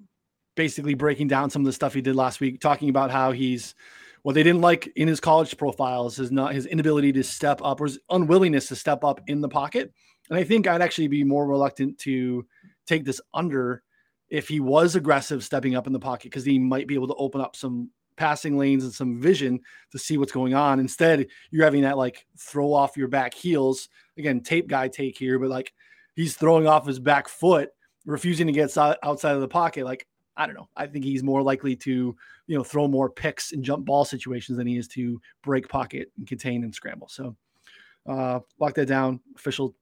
[0.56, 3.76] basically breaking down some of the stuff he did last week, talking about how he's
[4.22, 7.82] what they didn't like in his college profiles is not his inability to step up
[7.82, 9.92] or his unwillingness to step up in the pocket.
[10.30, 12.46] And I think I'd actually be more reluctant to
[12.86, 13.84] take this under
[14.30, 17.16] if he was aggressive stepping up in the pocket because he might be able to
[17.16, 17.90] open up some
[18.20, 20.80] passing lanes and some vision to see what's going on.
[20.80, 23.88] Instead, you're having that like throw off your back heels.
[24.18, 25.74] Again, tape guy take here, but like
[26.16, 27.70] he's throwing off his back foot,
[28.06, 29.86] refusing to get outside of the pocket.
[29.86, 30.06] Like,
[30.36, 30.68] I don't know.
[30.76, 32.16] I think he's more likely to,
[32.48, 36.12] you know, throw more picks and jump ball situations than he is to break pocket
[36.18, 37.08] and contain and scramble.
[37.08, 37.36] So
[38.06, 39.22] uh lock that down.
[39.36, 39.76] Official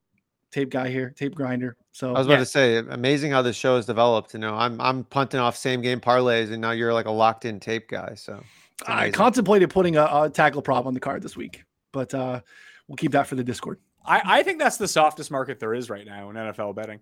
[0.50, 1.76] tape guy here, tape grinder.
[1.92, 2.38] So I was about Yeah.
[2.40, 4.34] to say, amazing how this show has developed.
[4.34, 7.44] You know, I'm I'm punting off same game parlays, and now you're like a locked
[7.44, 8.14] in tape guy.
[8.14, 8.42] So
[8.86, 12.40] I contemplated putting a, a tackle prop on the card this week, but uh
[12.86, 13.78] we'll keep that for the Discord.
[14.06, 17.00] I, I think that's the softest market there is right now in NFL betting.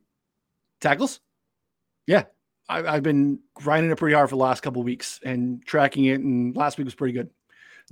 [0.81, 1.21] Tackles?
[2.07, 2.25] Yeah.
[2.69, 6.07] I, I've been grinding it pretty hard for the last couple of weeks and tracking
[6.07, 7.31] it, and last week was pretty good.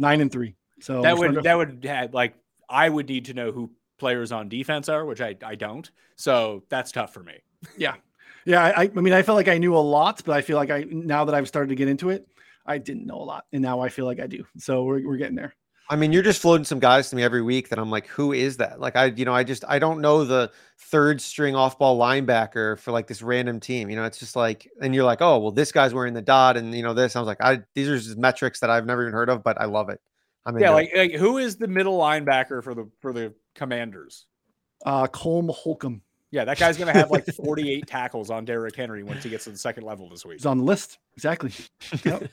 [0.00, 0.56] Nine and three.
[0.80, 2.34] So that would that would have, like
[2.68, 3.70] I would need to know who
[4.04, 5.90] players on defense are, which I, I don't.
[6.16, 7.32] So that's tough for me.
[7.78, 7.94] Yeah,
[8.44, 8.62] Yeah.
[8.76, 10.84] I, I mean, I felt like I knew a lot, but I feel like I
[10.90, 12.28] now that I've started to get into it,
[12.66, 14.44] I didn't know a lot, and now I feel like I do.
[14.58, 15.54] So we're we're getting there.
[15.88, 18.32] I mean, you're just floating some guys to me every week that I'm like, who
[18.32, 18.80] is that?
[18.80, 22.78] Like, I, you know, I just, I don't know the third string off ball linebacker
[22.78, 23.90] for like this random team.
[23.90, 26.56] You know, it's just like, and you're like, oh, well, this guy's wearing the dot
[26.56, 27.16] and, you know, this.
[27.16, 29.60] I was like, I, these are just metrics that I've never even heard of, but
[29.60, 30.00] I love it.
[30.46, 34.26] I mean, yeah, like, like who is the middle linebacker for the for the Commanders?
[34.84, 36.02] Uh, Cole Holcomb.
[36.30, 39.44] Yeah, that guy's going to have like 48 tackles on Derrick Henry once he gets
[39.44, 40.38] to the second level this week.
[40.38, 40.98] He's on the list.
[41.14, 41.52] Exactly.
[42.04, 42.28] Yep.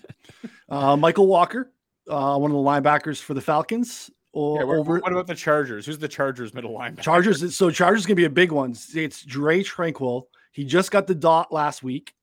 [0.70, 1.72] uh, Mykal Walker,
[2.10, 4.10] uh, one of the linebackers for the Falcons.
[4.34, 5.86] Or, Yeah, over what about the Chargers?
[5.86, 7.02] Who's the Chargers middle linebacker?
[7.02, 7.56] Chargers.
[7.56, 8.76] So Chargers gonna be a big one.
[8.96, 10.24] It's Dre Tranquill.
[10.54, 12.14] He just got the dot last week.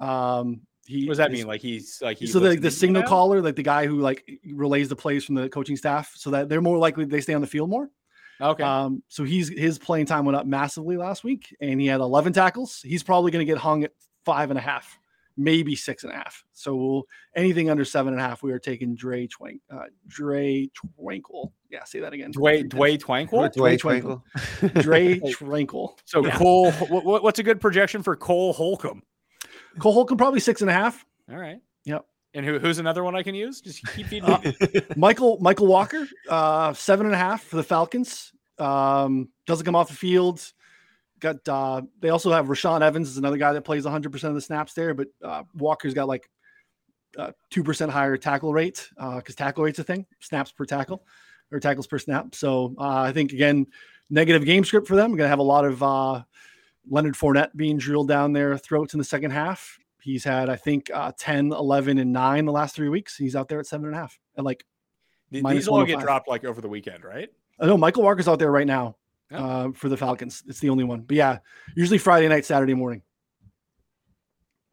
[0.00, 1.46] Um, he What does that is- mean?
[1.46, 4.88] Like he's like he's so the, the signal caller, like the guy who like relays
[4.88, 7.46] the plays from the coaching staff, so that they're more likely they stay on the
[7.46, 7.90] field more.
[8.40, 8.62] Okay.
[8.62, 12.32] Um, so he's his playing time went up massively last week, and he had 11
[12.32, 12.80] tackles.
[12.82, 13.92] He's probably going to get hung at
[14.24, 14.98] five and a half,
[15.36, 16.44] maybe six and a half.
[16.52, 17.02] So we'll,
[17.36, 21.52] anything under seven and a half, we are taking Dre Twank, uh, Dre Twankle.
[21.70, 22.32] Yeah, say that again.
[22.32, 23.50] Dway Dway Twankle.
[23.54, 24.24] Dwayne Twinkle.
[24.82, 25.98] Dre Twinkle.
[26.04, 26.36] So Yeah.
[26.36, 29.02] Cole, what, what- what's a good projection for Cole Holcomb?
[29.78, 31.04] Cole Holcomb probably six and a half.
[31.30, 31.58] All right.
[31.84, 32.04] Yep.
[32.34, 33.60] And who, who's another one I can use?
[33.60, 34.40] Just keep feeding Uh.
[34.96, 38.32] Michael Mykal Walker, uh, seven and a half for the Falcons.
[38.58, 40.40] Um, doesn't come off the field.
[41.18, 44.36] Got uh, they also have Rashaan Evans is another guy that plays 100 percent of
[44.36, 46.30] the snaps there, but uh, Walker's got like
[47.50, 51.04] two percent higher tackle rate because tackle rate's a thing, snaps per tackle
[51.52, 52.34] or tackles per snap.
[52.34, 53.66] So uh, I think again,
[54.08, 55.10] negative game script for them.
[55.10, 56.22] We're gonna have a lot of uh,
[56.88, 59.78] Leonard Fournette being drilled down their throats in the second half.
[60.02, 63.16] He's had, I think, uh, 10, 11, and 9 the last three weeks.
[63.16, 64.18] He's out there at seven and a half.
[64.36, 64.64] And like
[65.30, 67.28] These minus all get dropped like over the weekend, right?
[67.58, 68.96] I know Mykal Walker's out there right now
[69.30, 69.44] Yeah.
[69.44, 70.42] uh, for the Falcons.
[70.48, 71.02] It's the only one.
[71.02, 71.38] But yeah,
[71.76, 73.02] usually Friday night, Saturday morning.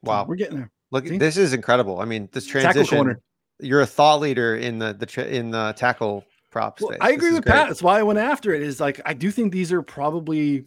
[0.06, 0.26] So Wow.
[0.28, 0.72] we're getting there.
[0.92, 1.18] Look, See?
[1.18, 2.00] this is incredible.
[2.00, 2.98] I mean, this transition.
[2.98, 3.22] corner.
[3.60, 6.96] You're a thought leader in the the tra- in the tackle prop Well.
[7.02, 7.54] I agree with great.
[7.56, 7.68] Pat.
[7.68, 8.62] That's why I went after it.
[8.62, 10.64] Is like I do think these are probably uh,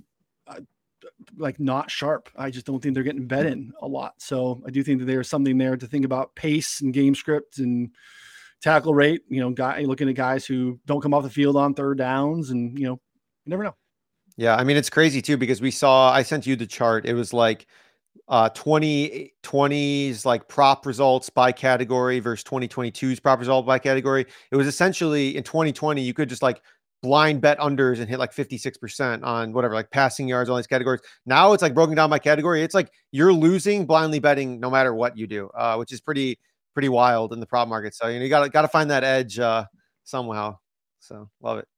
[1.37, 2.29] like not sharp.
[2.37, 4.15] I just don't think they're getting bet in a lot.
[4.19, 7.59] So I do think that there's something there to think about pace and game script
[7.59, 7.91] and
[8.61, 9.23] tackle rate.
[9.29, 12.51] You know, guy looking at guys who don't come off the field on third downs,
[12.51, 13.01] and you know,
[13.45, 13.75] you never know.
[14.37, 17.07] Yeah, I mean it's crazy too because we saw I sent you the chart.
[17.07, 17.67] It was like
[18.29, 24.27] uh 20 20s like prop results by category versus 2022's prop result by category.
[24.51, 26.63] It was essentially in 2020 you could just like
[27.03, 31.01] blind bet unders and hit like 56% on whatever like passing yards all these categories.
[31.27, 32.63] Now it's like broken down by category.
[32.63, 36.39] It's like you're losing blindly betting no matter what you do, uh, which is pretty
[36.75, 37.95] pretty wild in the prop market.
[37.95, 39.65] So you know you got to got to find that edge uh
[40.05, 40.59] somehow.
[40.99, 41.69] So love it.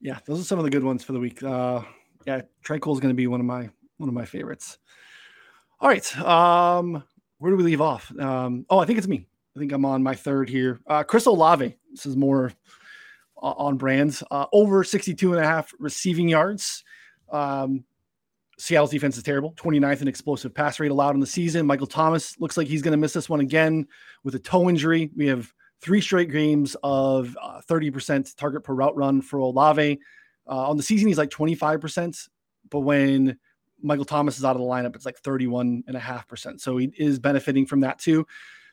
[0.00, 1.42] Yeah, those are some of the good ones for the week.
[1.42, 1.82] Uh,
[2.26, 4.78] yeah, Tranquill is going to be one of my one of my favorites.
[5.80, 7.02] All right, um,
[7.38, 8.12] where do we leave off?
[8.18, 9.26] Um, oh, I think it's me.
[9.56, 10.80] I think I'm on my third here.
[10.86, 11.76] Uh, Chris Olave.
[11.90, 12.52] This is more
[13.36, 14.22] on brands.
[14.30, 16.84] Uh, over 62 and a half receiving yards.
[17.30, 17.84] Um,
[18.58, 19.52] Seattle's defense is terrible.
[19.54, 21.66] 29th in explosive pass rate allowed in the season.
[21.66, 23.86] Michael Thomas looks like he's going to miss this one again
[24.22, 25.10] with a toe injury.
[25.16, 29.98] We have three straight games of uh, 30% target per route run for Olave.
[30.46, 32.28] Uh, on the season, he's like 25%,
[32.70, 33.38] but when
[33.82, 36.60] Michael Thomas is out of the lineup, it's like 31.5%.
[36.60, 38.26] So he is benefiting from that too.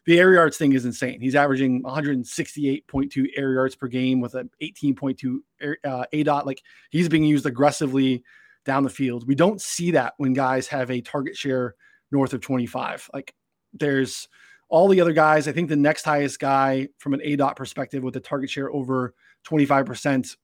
[0.06, 1.22] The air yards thing is insane.
[1.22, 6.48] He's averaging 168.2 air yards per game with an 18.2 air, uh, A dot.
[6.48, 8.24] Like he's being used aggressively
[8.66, 9.28] down the field.
[9.28, 11.76] We don't see that when guys have a target share
[12.12, 13.10] north of 25.
[13.14, 13.34] Like
[13.74, 14.28] there's
[14.70, 15.48] all the other guys.
[15.48, 18.72] I think the next highest guy from an A dot perspective with a target share
[18.72, 19.14] over
[19.48, 20.36] 25%,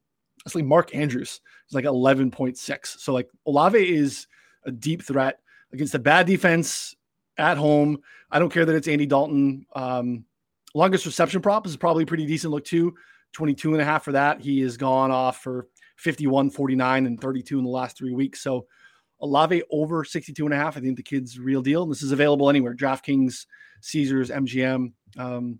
[0.45, 1.41] it's like Mark Andrews.
[1.65, 2.85] It's like 11.6.
[2.99, 4.27] So like Olave is
[4.65, 5.39] a deep threat
[5.73, 6.95] against a bad defense
[7.37, 7.99] at home.
[8.31, 9.65] I don't care that it's Andy Dalton.
[9.75, 10.25] Um,
[10.73, 12.93] longest reception prop is probably a pretty decent look too.
[13.33, 14.41] 22 and a half for that.
[14.41, 18.41] He has gone off for 51, 49, and 32 in the last three weeks.
[18.41, 18.65] So
[19.21, 20.77] Olave over 62 and a half.
[20.77, 21.83] I think the kid's real deal.
[21.83, 22.75] And this is available anywhere.
[22.75, 23.45] DraftKings,
[23.81, 25.59] Caesars, MGM, um,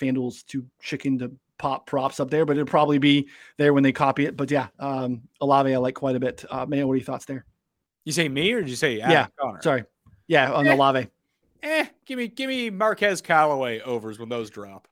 [0.00, 3.28] FanDuel's too chicken to pop props up there, but it'll probably be
[3.58, 4.36] there when they copy it.
[4.36, 6.44] But yeah, um, Olave I like quite a bit.
[6.50, 7.44] Uh, man, what are your thoughts there?
[8.04, 9.62] You say me or did you say Adam Yeah, Connor?
[9.62, 9.84] Sorry.
[10.30, 10.72] Yeah, on Eh.
[10.74, 11.08] Olave.
[11.64, 14.86] Eh, give me give me Marquez Callaway overs when those drop.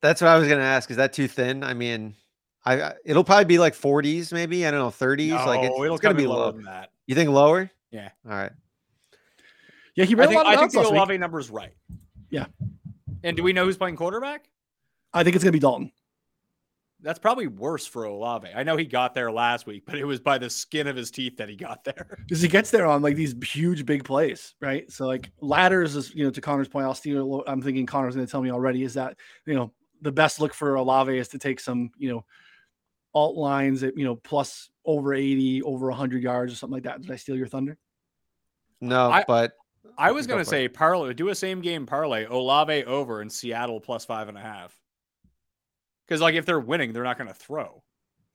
[0.00, 0.90] That's what I was gonna ask.
[0.90, 1.62] Is that too thin?
[1.62, 2.14] I mean,
[2.64, 4.66] I I- it'll probably be like 40s, maybe.
[4.66, 5.44] I don't know, 30s.
[5.44, 6.52] like it's, it'll it's gonna be lower low.
[6.52, 6.90] than that.
[7.06, 7.70] You think lower?
[7.90, 8.08] Yeah.
[8.24, 8.50] All right.
[9.94, 11.74] Yeah, he I ran a think, lot I think routes the last number is right.
[12.30, 12.46] Yeah.
[13.22, 14.48] And do we know who's playing quarterback?
[15.12, 15.92] I think it's gonna be Dalton.
[17.00, 18.48] That's probably worse for Olave.
[18.54, 21.12] I know he got there last week, but it was by the skin of his
[21.12, 22.18] teeth that he got there.
[22.26, 24.90] because he gets there on like these huge big plays, right?
[24.90, 26.86] So like ladders is you know to Connor's point.
[26.86, 27.44] I'll steal.
[27.46, 29.72] a I'm thinking Connor's going to tell me already is that you know
[30.02, 32.24] the best look for Olave is to take some, you know,
[33.14, 37.02] alt lines at you know plus over 80, over 100 yards or something like that.
[37.02, 37.78] Did I steal your thunder?
[38.80, 39.52] No, I- but
[39.96, 43.80] I was going to say parlay, do a same game parlay, Olave over in Seattle
[43.80, 44.77] plus five and a half.
[46.08, 47.82] Because like if they're winning, they're not going to throw.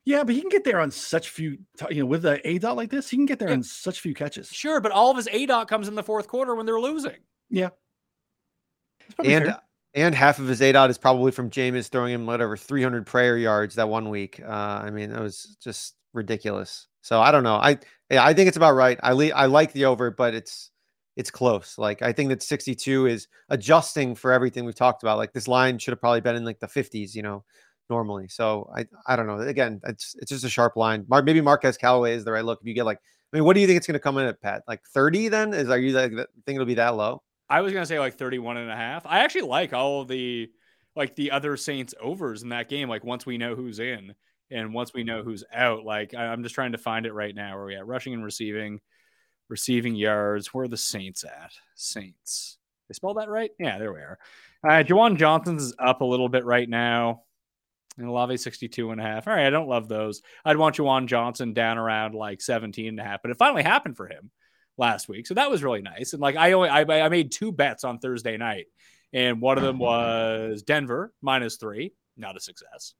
[0.05, 1.57] Yeah, but he can get there on such few,
[1.89, 3.55] you know, with the A dot like this, he can get there Yeah.
[3.55, 4.49] on such few catches.
[4.49, 7.17] Sure, but all of his A dot comes in the fourth quarter when they're losing.
[7.49, 7.69] Yeah.
[9.23, 9.59] And fair.
[9.93, 13.37] and half of his A dot is probably from Jameis throwing him whatever 300 prayer
[13.37, 14.41] yards that one week.
[14.43, 16.87] Uh, I mean, that was just ridiculous.
[17.01, 17.55] So I don't know.
[17.55, 18.99] I yeah, I think it's about right.
[19.03, 20.69] I le- I like the over, but it's
[21.15, 21.77] it's close.
[21.77, 25.17] Like I think that 62 is adjusting for everything we've talked about.
[25.17, 27.43] Like this line should have probably been in like the 50s, you know,
[27.89, 28.27] normally.
[28.27, 29.39] So I I don't know.
[29.39, 31.05] Again, it's it's just a sharp line.
[31.07, 32.59] Mar- maybe Marquez Callaway is the right look.
[32.61, 32.99] If you get like,
[33.31, 34.63] I mean, what do you think it's going to come in at, Pat?
[34.67, 35.29] Like 30?
[35.29, 37.21] Then is are you like think it'll be that low?
[37.49, 39.05] I was going to say like 31 and a half.
[39.05, 40.49] I actually like all the
[40.95, 42.89] like the other Saints overs in that game.
[42.89, 44.13] Like once we know who's in
[44.51, 47.55] and once we know who's out, like I'm just trying to find it right now.
[47.55, 48.79] Where we at rushing and receiving,
[49.49, 50.53] receiving yards.
[50.53, 51.51] Where are the Saints at?
[51.75, 52.57] Saints.
[52.87, 53.51] They spelled that right?
[53.59, 54.19] Yeah, there we are.
[54.67, 57.23] Uh, Juwan Johnson's is up a little bit right now.
[57.97, 59.27] And Olave 62 and a half.
[59.27, 60.23] All right, I don't love those.
[60.43, 63.97] I'd want Jawan Johnson down around like 17 and a half, but it finally happened
[63.97, 64.31] for him
[64.77, 65.27] last week.
[65.27, 66.13] So that was really nice.
[66.13, 68.65] And like I only I, I made two bets on Thursday night,
[69.11, 71.93] and one of them was Denver minus three.
[72.17, 72.95] Not a success.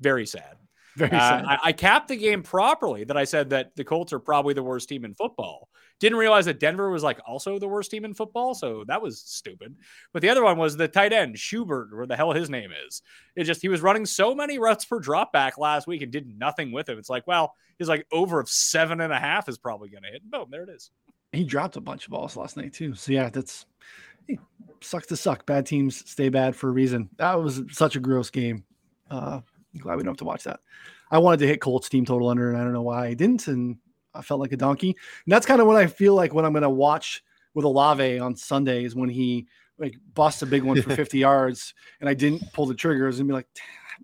[0.00, 0.56] Very sad.
[0.96, 1.42] Very Uh.
[1.46, 4.62] I, I capped the game properly that I said that the Colts are probably the
[4.62, 5.68] worst team in football.
[6.00, 9.20] Didn't realize that Denver was like also the worst team in football, so that was
[9.20, 9.76] stupid.
[10.12, 13.02] But the other one was the tight end Saubert, where the hell his name is.
[13.36, 16.38] It just he was running so many routes per drop back last week and did
[16.38, 16.98] nothing with him.
[16.98, 20.10] It's like, well, he's like over of seven and a half is probably going to
[20.10, 20.28] hit.
[20.30, 20.90] Boom, there it is.
[21.32, 22.94] he dropped a bunch of balls last night too.
[22.94, 23.66] So yeah, that's
[24.80, 25.46] sucks to suck.
[25.46, 27.08] Bad teams stay bad for a reason.
[27.16, 28.64] That was such a gross game.
[29.10, 29.40] Uh,
[29.80, 30.60] glad we don't have to watch that.
[31.10, 33.48] I wanted to hit Colts team total under, and I don't know why I didn't,
[33.48, 33.76] and
[34.14, 34.88] I felt like a donkey.
[34.88, 37.22] And that's kind of what I feel like when I'm going to watch
[37.54, 39.46] with Olave on Sunday is when he
[39.78, 43.28] like busts a big one for 50 yards, and I didn't pull the triggers and
[43.28, 43.48] be like.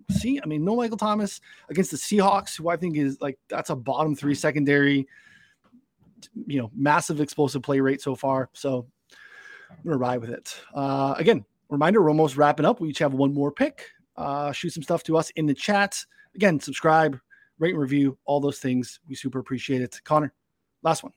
[0.09, 3.69] See, I mean, no Michael Thomas against the Seahawks, who I think is like that's
[3.69, 5.05] a bottom three secondary
[6.47, 8.49] you know, massive explosive play rate so far.
[8.53, 8.87] So
[9.69, 10.59] I'm gonna ride with it.
[10.73, 12.79] Uh, again, reminder: we're almost wrapping up.
[12.79, 13.85] We each have one more pick.
[14.15, 15.97] Uh, shoot some stuff to us in the chat.
[16.35, 17.19] Again, subscribe,
[17.59, 18.99] rate and review, all those things.
[19.07, 19.99] We super appreciate it.
[20.03, 20.33] Connor,
[20.83, 21.13] last one.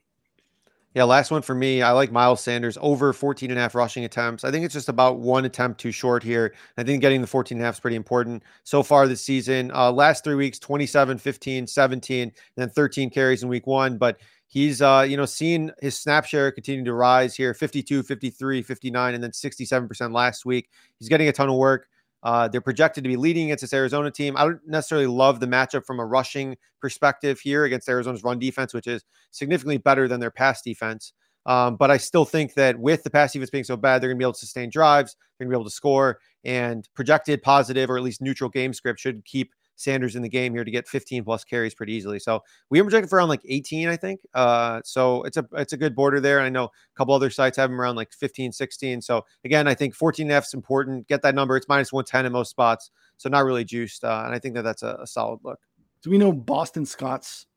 [0.95, 1.81] Yeah, last one for me.
[1.81, 4.45] I like Miles Sanders over 14 and a half rushing attempts.
[4.45, 6.53] I think it's just about one attempt too short here.
[6.77, 9.71] I think getting the 14 and a half is pretty important so far this season.
[9.75, 13.97] Uh, last three weeks 27, 15, 17, and then 13 carries in week one.
[13.97, 18.61] But he's, uh, you know, seen his snap share continue to rise here 52, 53,
[18.61, 20.69] 59, and then 67% last week.
[20.97, 21.89] He's getting a ton of work.
[22.25, 24.35] Uh, they're projected to be leading against this Arizona team.
[24.35, 28.73] I don't necessarily love the matchup from a rushing perspective here against Arizona's run defense,
[28.73, 31.13] which is significantly better than their pass defense.
[31.45, 34.17] Um, but I still think that with the pass defense being so bad, they're going
[34.17, 37.43] to be able to sustain drives, they're going to be able to score, and projected
[37.43, 40.71] positive or at least neutral game script should keep Sanders in the game here to
[40.71, 42.19] get 15 plus carries pretty easily.
[42.19, 44.21] So we are projected for around like 18, I think.
[44.33, 46.39] Uh, so it's a it's a good border there.
[46.39, 49.01] I know a couple other sites have him around like 15, 16.
[49.01, 51.07] So again, I think 14 F is important.
[51.07, 51.57] Get that number.
[51.57, 54.03] It's minus 110 in most spots, so not really juiced.
[54.03, 55.59] Uh, and I think that that's a, a solid look.
[56.01, 57.47] Do we know Boston Scott's?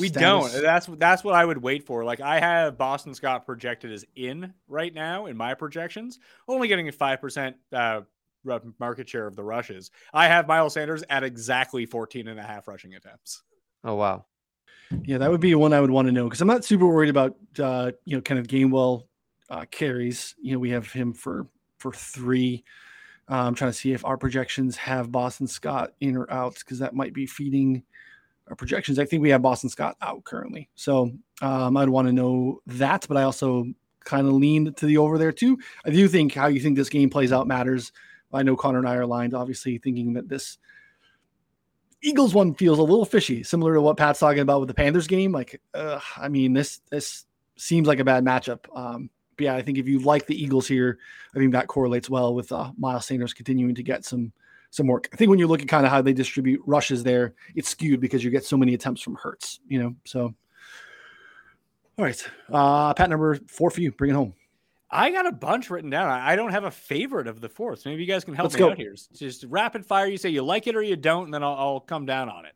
[0.00, 0.52] We status?
[0.52, 0.62] don't.
[0.62, 2.04] That's that's what I would wait for.
[2.04, 6.88] Like I have Boston Scott projected as in right now in my projections, only getting
[6.88, 8.06] a five percent uh, ru-
[8.78, 9.90] market share of the rushes.
[10.12, 13.42] I have Miles Sanders at exactly 14 and a half rushing attempts.
[13.82, 14.24] Oh wow.
[15.04, 17.10] Yeah, that would be one I would want to know because I'm not super worried
[17.10, 19.04] about uh, you know kind of Gainwell
[19.50, 20.34] uh, carries.
[20.40, 21.46] You know, we have him for
[21.78, 22.64] for three.
[23.30, 26.78] Uh, I'm trying to see if our projections have Boston Scott in or out because
[26.78, 27.82] that might be feeding
[28.48, 28.98] our projections.
[28.98, 33.06] I think we have Boston Scott out currently, so um, I'd want to know that.
[33.08, 33.66] But I also
[34.04, 35.58] kind of leaned to the over there too.
[35.84, 37.92] I do think how you think this game plays out matters.
[38.34, 40.58] I know Connor and I are aligned, obviously, thinking that this
[42.02, 45.06] Eagles one feels a little fishy, similar to what Pat's talking about with the Panthers
[45.06, 45.32] game.
[45.32, 47.24] Like, uh, I mean, this this
[47.56, 48.66] seems like a bad matchup.
[48.76, 50.98] Um, but yeah, I think if you like the Eagles here,
[51.34, 54.32] I think that correlates well with uh, Miles Sanders continuing to get some
[54.70, 55.08] some work.
[55.12, 58.00] I think when you look at kind of how they distribute rushes there, it's skewed
[58.00, 59.60] because you get so many attempts from Hurts.
[59.66, 60.34] You know, so
[61.96, 63.92] all right, uh, Pat number four for you.
[63.92, 64.34] Bring it home.
[64.94, 66.08] I got a bunch written down.
[66.08, 67.80] I I don't have a favorite of the fourth.
[67.80, 68.70] So maybe you guys can help Let's me go.
[68.70, 68.94] out here.
[69.14, 70.06] Just rapid fire.
[70.06, 72.46] You say you like it or you don't, and then I'll, I'll come down on
[72.46, 72.52] it.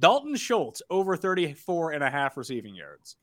[0.00, 3.16] Dalton Schultz over 34 and a half receiving yards.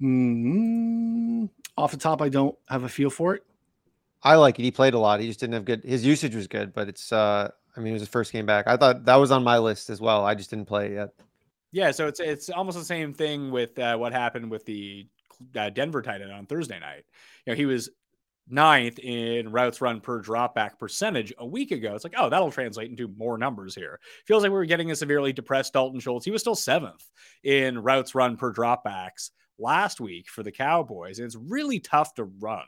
[0.00, 3.44] Mm, off the top, I don't have a feel for it.
[4.22, 4.62] I like it.
[4.62, 5.20] He played a lot.
[5.20, 5.84] He just didn't have good.
[5.84, 7.12] His usage was good, but it's.
[7.12, 8.66] uh I mean, it was his first game back.
[8.66, 10.26] I thought that was on my list as well.
[10.26, 11.10] I just didn't play yet.
[11.70, 15.06] Yeah, so it's it's almost the same thing with uh, what happened with the
[15.56, 17.04] uh, Denver tight end on Thursday night.
[17.46, 17.90] You know, he was
[18.48, 21.94] ninth in routes run per dropback percentage a week ago.
[21.94, 24.00] It's like, oh, that'll translate into more numbers here.
[24.26, 26.24] Feels like we were getting a severely depressed Dalton Schultz.
[26.24, 27.04] He was still seventh
[27.44, 31.18] in routes run per dropbacks last week for the Cowboys.
[31.18, 32.64] And it's really tough to run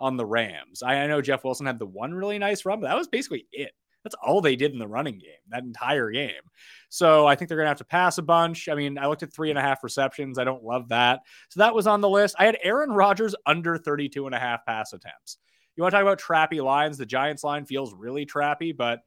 [0.00, 0.82] on the Rams.
[0.82, 3.46] I, I know Jeff Wilson had the one really nice run, but that was basically
[3.52, 3.72] it.
[4.08, 6.32] That's all they did in the running game, that entire game.
[6.88, 8.70] So I think they're going to have to pass a bunch.
[8.70, 10.38] I mean, I looked at three and a half receptions.
[10.38, 11.20] I don't love that.
[11.50, 12.36] So that was on the list.
[12.38, 15.36] I had Aaron Rodgers under 32 and a half pass attempts.
[15.76, 16.96] You want to talk about trappy lines?
[16.96, 19.00] The Giants line feels really trappy, but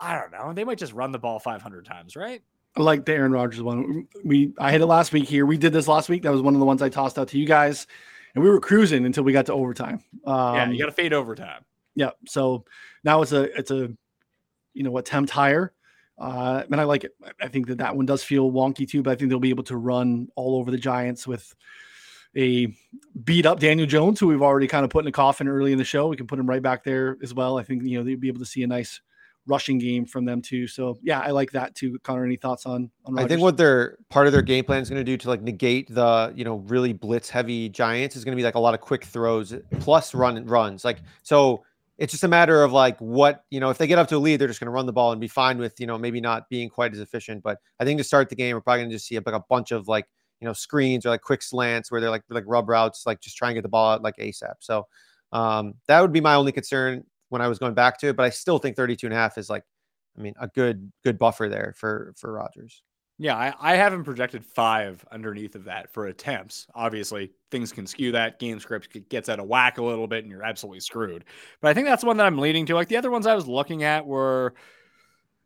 [0.00, 0.54] I don't know.
[0.54, 2.40] They might just run the ball 500 times, right?
[2.74, 4.08] I like the Aaron Rodgers one.
[4.24, 5.44] We I hit it last week here.
[5.44, 6.22] We did this last week.
[6.22, 7.86] That was one of the ones I tossed out to you guys,
[8.34, 10.02] and we were cruising until we got to overtime.
[10.24, 11.66] Um, yeah, you got to fade overtime.
[11.94, 12.10] Yeah.
[12.26, 12.64] So
[13.04, 13.90] now it's a it's a
[14.74, 15.72] you know attempt higher.
[16.18, 17.12] Uh, and I like it.
[17.40, 19.64] I think that that one does feel wonky too, but I think they'll be able
[19.64, 21.54] to run all over the Giants with
[22.36, 22.74] a
[23.24, 25.78] beat up Daniel Jones, who we've already kind of put in a coffin early in
[25.78, 26.08] the show.
[26.08, 27.58] We can put him right back there as well.
[27.58, 29.00] I think you know they'll be able to see a nice
[29.46, 30.66] rushing game from them too.
[30.66, 31.98] So yeah, I like that too.
[32.00, 32.90] Connor, any thoughts on?
[33.04, 35.28] on I think what their part of their game plan is going to do to
[35.28, 38.60] like negate the you know really blitz heavy Giants is going to be like a
[38.60, 40.84] lot of quick throws plus run runs.
[40.84, 41.64] Like so,
[42.02, 43.70] it's just a matter of like what you know.
[43.70, 45.20] If they get up to a lead, they're just going to run the ball and
[45.20, 47.44] be fine with you know maybe not being quite as efficient.
[47.44, 49.44] But I think to start the game, we're probably going to just see like a
[49.48, 50.06] bunch of like
[50.40, 53.36] you know screens or like quick slants where they're like like rub routes, like just
[53.36, 54.54] trying to get the ball out like ASAP.
[54.58, 54.86] So
[55.32, 58.24] um, that would be my only concern when I was going back to it, but
[58.24, 59.64] I still think 32 and a half is like,
[60.18, 62.82] I mean, a good, good buffer there for, for Rodgers.
[63.18, 66.66] Yeah, I, I haven't projected five underneath of that for attempts.
[66.74, 68.40] Obviously, things can skew that.
[68.40, 71.24] Game script gets out of whack a little bit and you're absolutely screwed.
[71.60, 72.74] But I think that's one that I'm leading to.
[72.74, 74.54] Like the other ones I was looking at were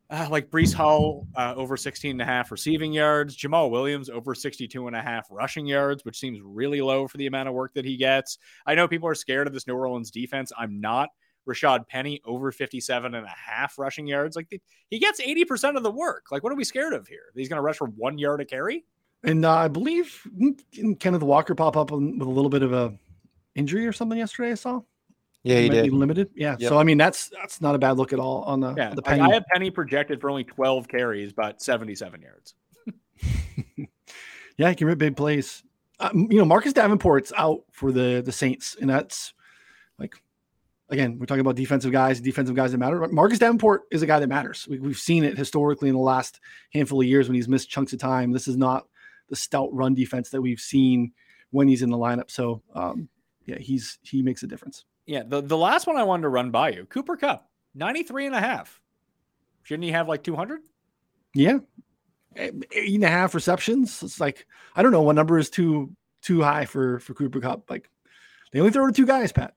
[0.09, 4.35] uh, like Breece Hall uh, over 16 and a half receiving yards, Jamaal Williams over
[4.35, 7.75] 62 and a half rushing yards, which seems really low for the amount of work
[7.75, 8.39] that he gets.
[8.65, 10.53] I know people are scared of this New Orleans defense.
[10.57, 11.09] I'm not.
[11.47, 14.37] Rashaad Penny over 57 and a half rushing yards.
[14.37, 16.27] Like the, he gets 80% of the work.
[16.31, 17.33] Like, what are we scared of here?
[17.35, 18.85] He's going to rush for one yard a carry?
[19.25, 20.27] And uh, I believe
[21.01, 22.95] Kenneth Walker pop up with a little bit of a
[23.55, 24.53] injury or something yesterday.
[24.53, 24.81] I saw.
[25.43, 25.93] Yeah, he, he did.
[25.93, 26.31] limited.
[26.35, 26.57] Yeah.
[26.59, 26.69] Yep.
[26.69, 28.75] So I mean, that's that's not a bad look at all on the.
[28.75, 29.21] Yeah, the Penny.
[29.23, 32.55] I have Penny projected for only 12 carries, but 77 yards.
[34.57, 35.63] yeah, he can rip big plays.
[36.01, 39.36] Um, you know, Marcus Davenport's out for the the Saints, and that's like
[40.89, 43.07] again, we're talking about defensive guys, defensive guys that matter.
[43.09, 44.67] Marcus Davenport is a guy that matters.
[44.69, 46.41] We, have seen it historically in the last
[46.73, 48.33] handful of years when he's missed chunks of time.
[48.33, 48.87] This is not
[49.29, 51.13] the stout run defense that we've seen
[51.51, 52.31] when he's in the lineup.
[52.31, 53.09] So, um,
[53.45, 54.85] yeah, he's he makes a difference.
[55.07, 58.35] Yeah, the, the last one I wanted to run by you, Cooper Kupp, 93 and
[58.35, 58.81] a half.
[59.63, 60.61] Shouldn't he have like 200?
[61.35, 61.59] Yeah.
[62.37, 64.03] Eight and a half receptions.
[64.03, 67.71] It's like, I don't know what number is too too high for for Cooper Kupp.
[67.71, 67.89] Like
[68.53, 69.55] they only throw to two guys, Pat.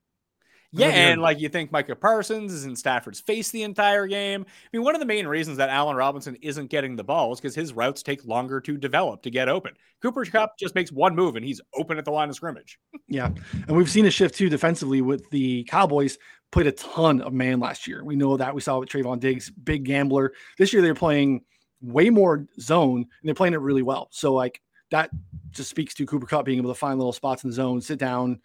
[0.71, 4.45] Yeah, and like you think Micah Parsons is in Stafford's face the entire game.
[4.47, 7.39] I mean, one of the main reasons that Allen Robinson isn't getting the ball is
[7.39, 9.73] because his routes take longer to develop to get open.
[10.01, 12.79] Cooper Kupp just makes one move and he's open at the line of scrimmage.
[13.07, 13.31] yeah,
[13.67, 16.17] and we've seen a shift too defensively with the Cowboys.
[16.51, 18.03] Played a ton of man last year.
[18.03, 20.33] We know that we saw with Trevon Diggs, big gambler.
[20.57, 21.41] This year they're playing
[21.81, 24.07] way more zone and they're playing it really well.
[24.11, 24.61] So like
[24.91, 25.09] that
[25.51, 27.99] just speaks to Cooper Kupp being able to find little spots in the zone, sit
[27.99, 28.39] down,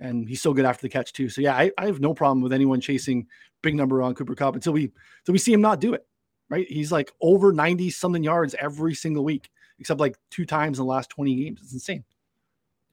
[0.00, 1.28] and he's so good after the catch too.
[1.28, 3.26] So yeah, I, I have no problem with anyone chasing
[3.62, 4.90] big number on Cooper Kupp until we
[5.20, 6.06] until we see him not do it.
[6.48, 6.66] Right?
[6.68, 10.90] He's like over 90 something yards every single week, except like two times in the
[10.90, 11.60] last 20 games.
[11.62, 12.02] It's insane.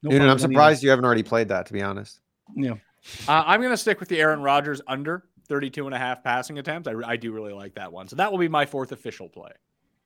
[0.04, 2.20] No Dude, and I'm surprised you haven't already played that, to be honest.
[2.56, 2.74] Yeah.
[3.28, 6.60] Uh, I'm going to stick with the Aaron Rodgers under 32 and a half passing
[6.60, 6.88] attempts.
[6.88, 8.08] I, I do really like that one.
[8.08, 9.52] So that will be my fourth official play.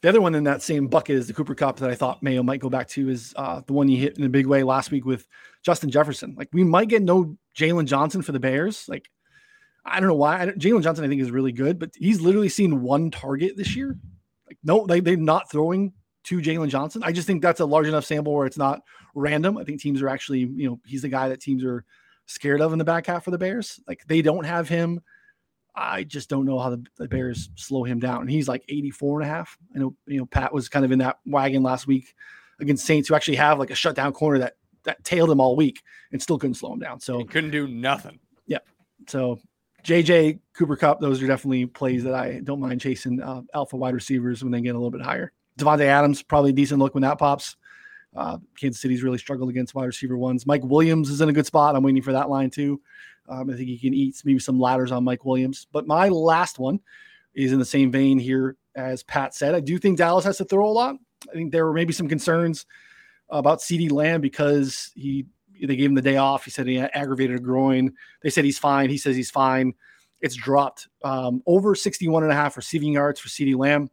[0.02, 2.42] The other one in that same bucket is the Cooper Kupp that I thought Mayo
[2.42, 4.90] might go back to is uh, the one he hit in a big way last
[4.90, 5.28] week with
[5.62, 6.34] Justin Jefferson.
[6.36, 8.90] Like we might get no Jaylon Johnson for the Bears.
[8.90, 9.10] Like
[9.86, 10.46] I don't know why.
[10.58, 13.96] Jaylon Johnson I think is really good, but he's literally seen one target this year.
[14.48, 15.94] Like no, they're not throwing
[16.24, 17.04] to Jaylon Johnson.
[17.04, 18.82] I just think that's a large enough sample where it's not
[19.14, 19.58] random.
[19.58, 21.86] I think teams are actually, you know, he's the guy that teams are
[22.26, 23.80] scared of in the back half for the Bears.
[23.88, 25.02] Like they don't have him
[25.76, 28.22] I just don't know how the, the, Bears slow him down.
[28.22, 29.58] And he's like 84 and a half.
[29.76, 32.14] I know, you know, Pat was kind of in that wagon last week
[32.60, 35.82] against Saints who actually have like a shutdown corner that that tailed him all week
[36.12, 37.00] and still couldn't slow him down.
[37.00, 38.20] So he couldn't do nothing.
[38.48, 38.60] Yeah.
[39.08, 39.40] So
[39.84, 43.94] JJ Cooper Kupp, those are definitely plays that I don't mind chasing uh, alpha wide
[43.94, 45.32] receivers when they get a little bit higher.
[45.60, 47.58] Davante Adams, probably decent look when that pops.
[48.16, 50.46] Uh, Kansas City's really struggled against wide receiver ones.
[50.46, 51.76] Mike Williams is in a good spot.
[51.76, 52.82] I'm waiting for that line too.
[53.30, 55.68] Um, I think he can eat maybe some ladders on Mike Williams.
[55.72, 56.80] But my last one
[57.34, 59.56] is in the same vein here as Pat said.
[59.56, 60.96] I do think Dallas has to throw a lot.
[61.30, 62.66] I think there were maybe some concerns
[63.30, 65.26] about CeeDee Lamb because he
[65.62, 66.44] they gave him the day off.
[66.44, 67.94] He said he aggravated a groin.
[68.24, 68.90] They said he's fine.
[68.90, 69.74] He says he's fine.
[70.20, 73.90] It's dropped um, over 61 and a half receiving yards for CeeDee Lamb.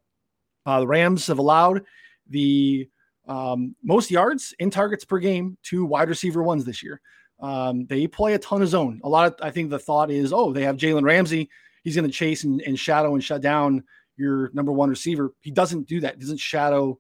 [0.64, 1.83] Uh, the Rams have allowed
[2.29, 2.89] the
[3.26, 7.01] um, most yards in targets per game to wide receiver ones this year.
[7.41, 9.01] Um, they play a ton of zone.
[9.05, 11.49] A lot of, I think the thought is, oh, they have Jalen Ramsey.
[11.84, 13.84] He's going to chase and, and, shadow and shut down
[14.16, 15.32] your number one receiver.
[15.41, 16.14] He doesn't do that.
[16.14, 16.99] He doesn't shadow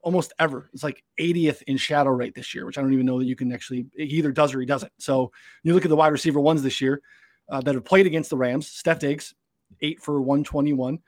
[0.00, 0.70] almost ever.
[0.72, 3.36] It's like 80th in shadow rate this year, which I don't even know that you
[3.36, 4.92] can actually, he either does or he doesn't.
[4.98, 5.30] So
[5.62, 7.02] you look at the wide receiver ones this year
[7.50, 8.68] uh, that have played against the Rams.
[8.70, 9.34] Stef Diggs,
[9.82, 10.98] eight for 121.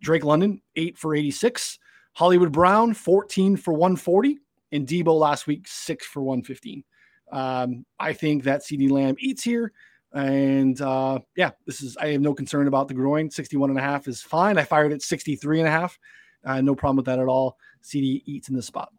[0.00, 1.78] Drake London, eight for 86.
[2.14, 4.38] Hollywood Brown, 14 for 140.
[4.72, 6.84] And Deebo last week, six for 115.
[7.30, 9.72] Um, I think that CeeDee Lamb eats here.
[10.12, 13.30] And uh, yeah, this is, I have no concern about the groin.
[13.30, 14.58] 61 and a half is fine.
[14.58, 15.98] I fired at 63 and a half.
[16.44, 17.58] Uh, no problem with that at all.
[17.82, 18.90] CeeDee eats in the spot.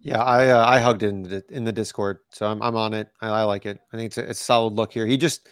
[0.00, 3.08] Yeah, I uh, I hugged in the in the Discord, so I'm I'm on it.
[3.20, 3.78] I, I like it.
[3.92, 5.06] I think it's a, it's a solid look here.
[5.06, 5.48] He just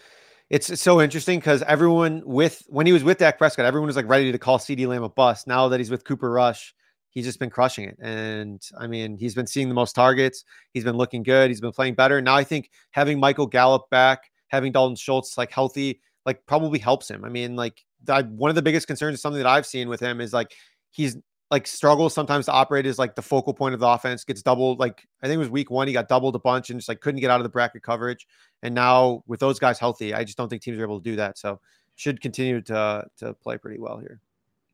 [0.51, 4.09] it's, so interesting because everyone with when he was with Dak Prescott, everyone was like
[4.09, 5.47] ready to call CeeDee Lamb a bust.
[5.47, 6.75] Now that he's with Cooper Rush,
[7.11, 7.97] he's just been crushing it.
[8.01, 10.45] And I mean, he's been seeing the most targets.
[10.73, 11.51] He's been looking good.
[11.51, 12.21] He's been playing better.
[12.21, 17.11] Now I think having Michael Gallup back, having Dalton Schultz like healthy, like probably helps
[17.11, 17.25] him.
[17.25, 20.01] I mean, like I, one of the biggest concerns is something that I've seen with
[20.01, 20.55] him is like
[20.91, 21.17] he's
[21.51, 24.79] like struggles sometimes to operate as like the focal point of the offense, gets doubled.
[24.79, 27.01] Like I think it was week one, he got doubled a bunch and just like
[27.01, 28.27] couldn't get out of the bracket coverage.
[28.63, 31.17] And now with those guys healthy, I just don't think teams are able to do
[31.17, 31.39] that.
[31.39, 31.61] So
[31.97, 34.21] should continue to to play pretty well here.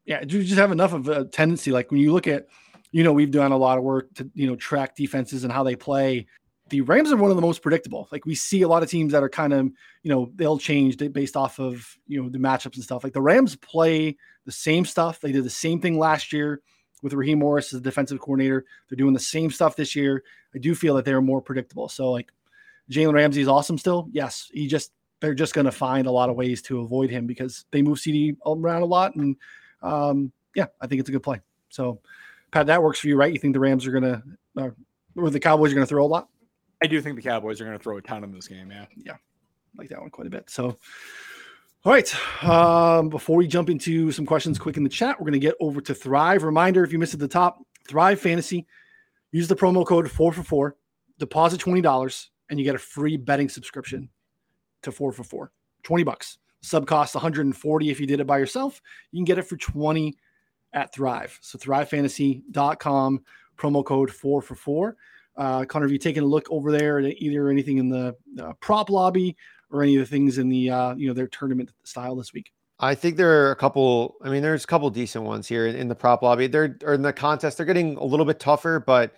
[0.06, 1.72] Yeah, you just have enough of a tendency.
[1.72, 2.46] Like when you look at,
[2.92, 5.62] you know, we've done a lot of work to you know track defenses and how
[5.62, 6.26] they play.
[6.68, 8.08] The Rams are one of the most predictable.
[8.10, 9.66] Like we see a lot of teams that are kind of,
[10.02, 13.04] you know, they'll change based off of you know the matchups and stuff.
[13.04, 15.20] Like the Rams play the same stuff.
[15.20, 16.62] They did the same thing last year
[17.02, 18.64] with Raheem Morris as the defensive coordinator.
[18.88, 20.22] They're doing the same stuff this year.
[20.54, 21.88] I do feel that they're more predictable.
[21.88, 22.32] So like
[22.90, 24.08] Jalen Ramsey is awesome still.
[24.12, 27.26] Yes, he just they're just going to find a lot of ways to avoid him
[27.26, 29.14] because they move CeeDee around a lot.
[29.16, 29.36] And
[29.86, 31.40] um, yeah, I think it's a good play.
[31.68, 32.00] So
[32.50, 33.32] Pat, that works for you, right?
[33.32, 34.22] You think the Rams are going to,
[34.56, 34.70] uh,
[35.16, 36.28] or the Cowboys are going to throw a lot?
[36.82, 38.70] I do think the Cowboys are going to throw a ton in this game.
[38.70, 38.86] Yeah.
[38.96, 39.16] Yeah.
[39.76, 40.50] Like that one quite a bit.
[40.50, 40.76] So
[41.84, 42.12] all right.
[42.42, 45.54] Um, before we jump into some questions quick in the chat, we're going to get
[45.60, 46.42] over to Thrive.
[46.42, 48.66] Reminder if you missed at the top, Thrive Fantasy,
[49.30, 50.76] use the promo code 4 for 4,
[51.18, 54.08] deposit $20, and you get a free betting subscription
[54.82, 55.52] to 4 for 4.
[55.84, 56.38] 20 bucks.
[56.66, 58.82] Sub cost 140 if you did it by yourself.
[59.12, 60.14] You can get it for 20
[60.72, 61.38] at Thrive.
[61.40, 63.24] So thrivefantasy.com,
[63.56, 64.96] promo code 4 for 4.
[65.36, 68.52] Uh, Connor, have you taken a look over there at either anything in the uh,
[68.60, 69.36] prop lobby
[69.70, 72.50] or any of the things in the uh, you know their tournament style this week?
[72.78, 74.16] I think there are a couple.
[74.22, 76.46] I mean, there's a couple decent ones here in the prop lobby.
[76.46, 77.58] They're or in the contest.
[77.58, 79.12] They're getting a little bit tougher, but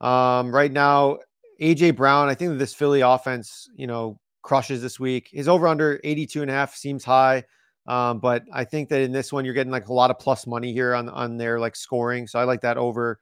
[0.00, 1.18] um, right now,
[1.60, 2.28] AJ Brown.
[2.28, 5.30] I think this Philly offense, you know, crushes this week.
[5.32, 7.42] His over under 82 and a half seems high.
[7.86, 10.46] Um, but I think that in this one, you're getting like a lot of plus
[10.46, 12.26] money here on on their like scoring.
[12.26, 13.18] So I like that over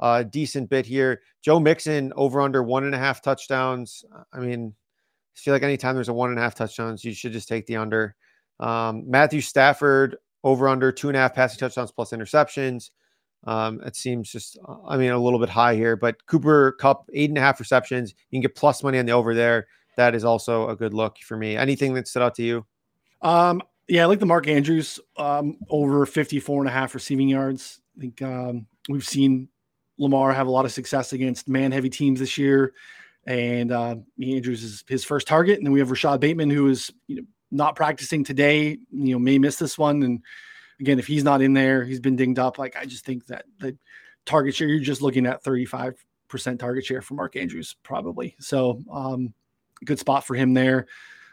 [0.00, 1.22] a uh, decent bit here.
[1.42, 4.04] Joe Mixon over under one and a half touchdowns.
[4.32, 4.74] I mean,
[5.34, 7.66] I feel like anytime there's a one and a half touchdowns, you should just take
[7.66, 8.14] the under.
[8.60, 12.90] Um, Matthew Stafford over under two and a half passing touchdowns plus interceptions.
[13.46, 17.30] Um, it seems just, I mean, a little bit high here, but Cooper Kupp, eight
[17.30, 18.14] and a half receptions.
[18.30, 19.66] You can get plus money on the over there.
[19.96, 21.56] That is also a good look for me.
[21.56, 22.66] Anything that stood out to you?
[23.22, 27.80] Um, yeah, I like the Mark Andrews um, over 54 and a half receiving yards.
[27.96, 29.48] I think um, we've seen
[29.98, 32.74] Lamar have a lot of success against man heavy teams this year
[33.26, 35.58] and uh, Andrews is his first target.
[35.58, 38.78] And then we have Rashod Bateman, who is you know not practicing today.
[38.90, 40.02] You know, may miss this one.
[40.02, 40.22] And
[40.80, 42.58] again, if he's not in there, he's been dinged up.
[42.58, 43.76] Like I just think that the
[44.26, 48.36] target share, you're just looking at 35 percent target share for Mark Andrews, probably.
[48.40, 49.32] So um,
[49.84, 50.86] good spot for him there.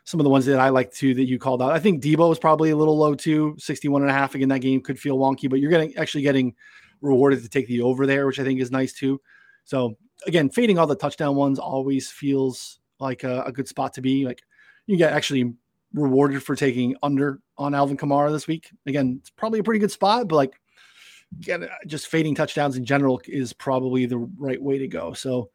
[0.04, 1.72] Some of the ones that I like too that you called out.
[1.72, 4.34] I think Deebo is probably a little low too, 61 and a half.
[4.34, 6.56] Again, that game could feel wonky, but you're getting actually getting
[7.02, 9.22] rewarded to take the over there, which I think is nice too.
[9.64, 14.02] So again, fading all the touchdown ones always feels like a, a good spot to
[14.02, 14.26] be.
[14.26, 14.42] Like
[14.88, 15.54] you get actually
[15.94, 18.70] rewarded for taking under on Alvin Kamara this week.
[18.88, 20.60] Again, it's probably a pretty good spot, but like
[21.40, 25.14] again, just fading touchdowns in general is probably the right way to go.
[25.14, 25.50] So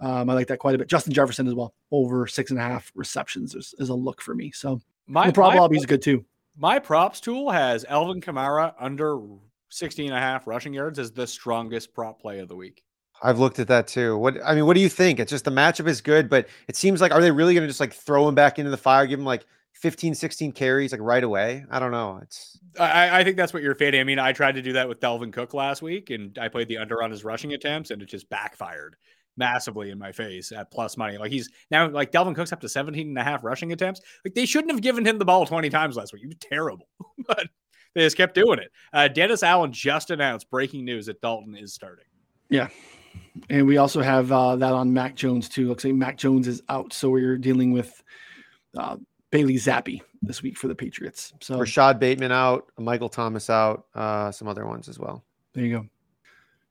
[0.00, 0.88] um, I like that quite a bit.
[0.88, 4.34] Justin Jefferson as well, over six and a half receptions is, is a look for
[4.34, 4.50] me.
[4.52, 6.24] So my the prop lobby is good too.
[6.56, 9.20] My props tool has Alvin Kamara under
[9.70, 12.82] 16 and a half rushing yards as the strongest prop play of the week.
[13.22, 14.16] I've looked at that too.
[14.16, 15.20] What I mean, what do you think?
[15.20, 17.68] It's just the matchup is good, but it seems like are they really going to
[17.68, 21.00] just like throw him back into the fire, give him like 15, 16 carries like
[21.02, 21.64] right away?
[21.70, 22.18] I don't know.
[22.22, 24.00] It's I, I think that's what you're fading.
[24.00, 26.68] I mean, I tried to do that with Dalvin Cook last week, and I played
[26.68, 28.96] the under on his rushing attempts, and it just backfired
[29.40, 31.18] massively in my face at plus money.
[31.18, 34.00] Like he's now like Dalvin Cook's up to 17 and a half rushing attempts.
[34.24, 36.22] Like they shouldn't have given him the ball 20 times last week.
[36.22, 36.86] He was terrible,
[37.26, 37.48] but
[37.94, 38.70] they just kept doing it.
[38.92, 42.04] Uh, Dennis Allen just announced breaking news that Dalton is starting.
[42.48, 42.68] Yeah.
[43.48, 45.66] And we also have uh, that on Mac Jones too.
[45.66, 48.02] Looks like Mac Jones is out, so we're dealing with
[48.76, 48.96] uh,
[49.30, 51.32] Bailey Zappe this week for the Patriots.
[51.40, 55.24] So Rashod Bateman out, Michael Thomas out, uh, some other ones as well.
[55.54, 55.86] There you go.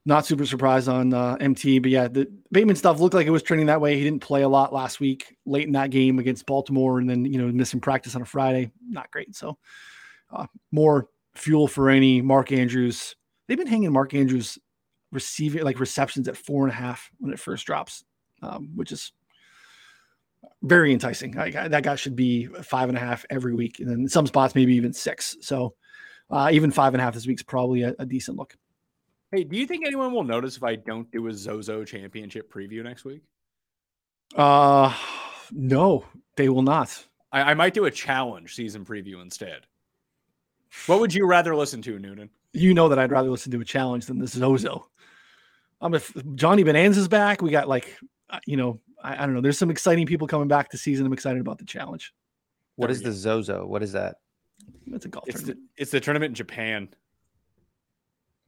[0.10, 3.44] Not super surprised on uh, MT, but yeah, the Bateman stuff looked like it was
[3.44, 3.96] trending that way.
[3.96, 7.26] He didn't play a lot last week, late in that game against Baltimore, and then
[7.26, 8.72] you know missing practice on a Friday.
[8.90, 9.36] Not great.
[9.36, 9.60] So
[10.34, 13.16] uh, more fuel for any Mark Andrews.
[13.48, 14.58] They've been hanging Mark Andrews
[15.12, 18.04] receiving like receptions at four and a half when it first drops,
[18.42, 19.12] um, which is
[20.64, 21.34] very enticing.
[21.34, 24.56] Like, that guy should be five and a half every week, and then some spots
[24.56, 25.38] maybe even six.
[25.42, 25.76] So
[26.32, 28.56] uh, even five and a half this week is probably a, a, decent look.
[29.32, 32.84] Hey, do you think anyone will notice if I don't do a Zozo Championship preview
[32.84, 33.22] next week?
[34.36, 34.94] Uh,
[35.52, 36.06] no,
[36.36, 37.06] they will not.
[37.32, 39.68] I, I might do a challenge season preview instead.
[40.88, 42.30] What would you rather listen to, Noonan?
[42.54, 44.90] You know that I'd rather listen to a challenge than the Zozo.
[45.82, 47.98] Um, if Johnny Bananas' back, we got like,
[48.30, 49.42] uh, you know, I, I, don't know.
[49.42, 51.06] There's some exciting people coming back this season.
[51.06, 52.14] I'm excited about the challenge.
[52.76, 53.66] What is the Zozo?
[53.66, 54.18] What is that?
[54.88, 55.60] It's a golf it's tournament.
[55.76, 56.90] The, it's the tournament in Japan.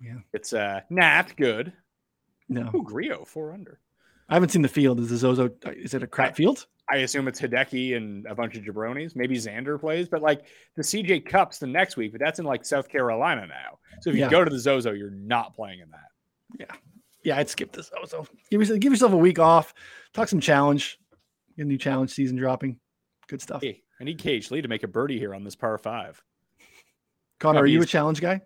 [0.01, 0.17] Yeah.
[0.33, 1.73] It's uh not good.
[2.49, 2.69] No.
[2.75, 3.79] Ooh, Grillo, four under.
[4.27, 4.99] I haven't seen the field.
[4.99, 6.65] Is the Zozo is it a crap field?
[6.89, 9.15] I assume it's Hideki and a bunch of jabronis.
[9.15, 10.45] Maybe Xander plays, but like
[10.75, 13.79] the CJ Cups the next week, but that's in like South Carolina now.
[14.01, 14.29] So if you Yeah.
[14.29, 16.09] go to the Zozo, you're not playing in that.
[16.59, 16.75] Yeah.
[17.23, 18.25] Yeah, I'd skip this Zozo.
[18.49, 19.73] Give yourself give yourself a week off.
[20.13, 20.97] Talk some challenge.
[21.55, 22.79] Get a new challenge season dropping.
[23.27, 23.61] Good stuff.
[23.61, 26.21] Hey, I need Cage Lee to make a birdie here on this par five.
[27.39, 28.41] Connor, are you a challenge guy?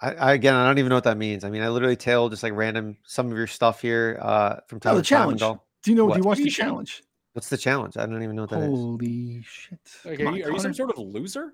[0.00, 1.44] I, I again, I don't even know what that means.
[1.44, 4.80] I mean, I literally tail just like random some of your stuff here uh, from
[4.80, 5.18] time Oh, the to time.
[5.20, 5.42] challenge.
[5.42, 6.04] and go, Do you know?
[6.06, 6.14] What?
[6.14, 7.02] Do you watch the challenge?
[7.32, 7.96] What's the challenge?
[7.96, 8.68] I don't even know what that is.
[8.70, 9.78] Holy shit!
[10.04, 11.52] Like, Come are on, you, are you some sort of loser?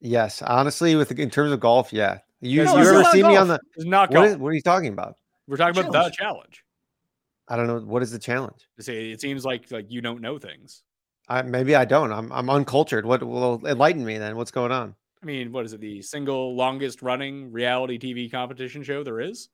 [0.00, 2.18] Yes, honestly, with in terms of golf, yeah.
[2.40, 3.60] You, No, you it's ever not see me on the?
[3.76, 4.26] It's not What, golf.
[4.28, 5.16] is, what are you talking about?
[5.46, 6.16] We're talking about the Challenge.
[6.16, 6.64] challenge.
[7.48, 7.80] I don't know.
[7.80, 8.66] What is the challenge?
[8.78, 10.82] Say it seems like like you don't know things.
[11.28, 12.12] I, maybe I don't.
[12.12, 13.04] I'm I'm uncultured.
[13.04, 14.36] What will enlighten me then?
[14.36, 14.94] What's going on?
[15.22, 15.80] I mean, what is it?
[15.80, 19.48] The single longest running reality TV competition show there is.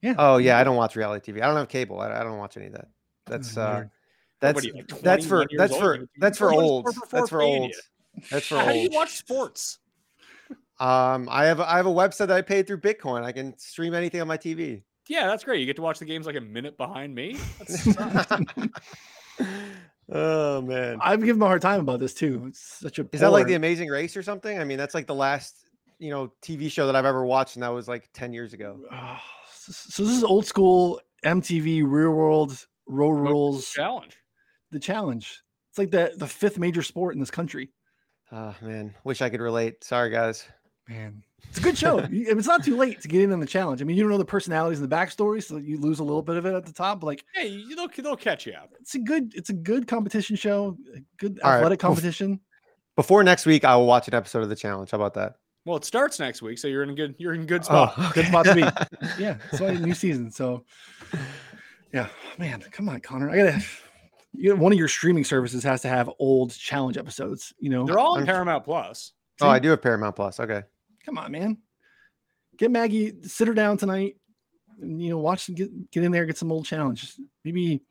[0.00, 0.14] Yeah.
[0.18, 1.42] Oh yeah, I don't watch reality TV.
[1.42, 2.00] I don't have cable.
[2.00, 2.88] I, I don't watch any of that.
[3.26, 3.84] That's uh,
[4.40, 6.90] that's you, like, that's for that's for You- that's for watch olds.
[6.96, 7.82] sport before That's for Fade, olds.
[8.30, 8.64] That's for old.
[8.66, 9.78] How do you watch sports?
[10.80, 13.22] Um, I have a- I have a website that I paid through Bitcoin.
[13.22, 14.82] I can stream anything on my TV.
[15.08, 15.60] Yeah, that's great.
[15.60, 17.36] You get to watch the games like a minute behind me.
[20.12, 22.44] That's oh man, I've given him a hard time about this too.
[22.48, 24.58] It's such a is that like the Amazing Race or something?
[24.58, 25.56] I mean, that's like the last
[25.98, 28.80] you know TV show that I've ever watched, and that was like ten years ago.
[28.92, 29.18] Oh,
[29.54, 34.18] so this is old school MTV Real World Road Rules challenge.
[34.70, 35.40] the challenge.
[35.70, 37.70] It's like the the fifth major sport in this country.
[38.30, 39.82] Oh man, wish I could relate.
[39.82, 40.44] Sorry guys.
[40.92, 42.06] Man, it's a good show.
[42.10, 43.80] It's not too late to get in on the challenge.
[43.80, 46.22] I mean, you don't know the personalities and the backstory, so you lose a little
[46.22, 47.00] bit of it at the top.
[47.00, 48.70] But like, Hey, you- they'll they'll catch you up.
[48.80, 51.88] it's a good it's a good competition show, a good All right, athletic oof.
[51.88, 52.40] competition.
[52.94, 54.90] Before next week, I will watch an episode of the challenge.
[54.90, 55.36] How about that?
[55.64, 57.94] Well, it starts next week, so you're in a good you're in good oh, spot.
[57.96, 58.62] Oh, Good spot to be.
[59.22, 60.30] Yeah, it's a new season.
[60.30, 60.64] So,
[61.94, 63.30] yeah, man, come on, Connor.
[63.30, 63.62] I gotta.
[64.34, 67.52] You know, one of your streaming services has to have old challenge episodes.
[67.58, 69.12] You know, They're all in Paramount Plus.
[69.42, 70.40] Oh, I do have Paramount Plus.
[70.40, 70.62] Okay.
[71.04, 71.58] Come on, man.
[72.56, 74.16] Get Maggie, sit her down tonight,
[74.80, 77.18] and you know, watch get get in there, get some old challenges.
[77.44, 77.82] Maybe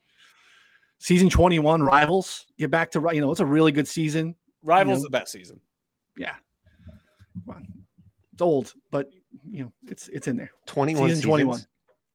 [1.00, 2.46] season twenty one rivals.
[2.58, 4.36] Get back to you know, it's a really good season.
[4.64, 5.04] Rivals know.
[5.04, 5.60] the best season.
[6.18, 6.36] Yeah,
[7.46, 7.68] come on.
[8.34, 9.10] It's old, but
[9.50, 10.52] you know, it's it's in there.
[10.68, 11.26] 21 Season seasons.
[11.26, 11.60] twenty one.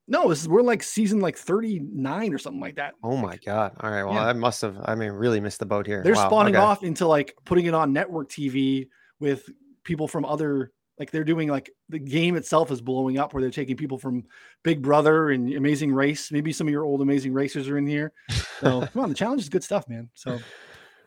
[0.09, 2.95] No, this is, we're like season like thirty nine or something like that.
[3.03, 3.73] Oh my god.
[3.81, 4.05] All right.
[4.05, 4.27] Well, Yeah.
[4.27, 6.03] I must have I mean really missed the boat here.
[6.05, 6.63] They're Wow, spawning okay.
[6.65, 8.89] off into like putting it on network TV
[9.19, 9.49] with
[9.83, 13.51] people from other like they're doing like the game itself is blowing up where they're
[13.51, 14.25] taking people from
[14.63, 16.33] Big Brother and Amazing Race.
[16.33, 18.13] Maybe some of your old Amazing Racers are in here.
[18.61, 20.09] So come on, the challenge is good stuff, man.
[20.15, 20.41] So all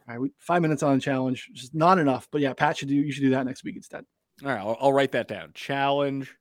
[0.08, 2.28] right, we, five minutes on challenge, just not enough.
[2.32, 4.06] But yeah, Pat should do you should do that next week instead.
[4.44, 5.52] All right, I'll, I'll write that down.
[5.54, 6.34] Challenge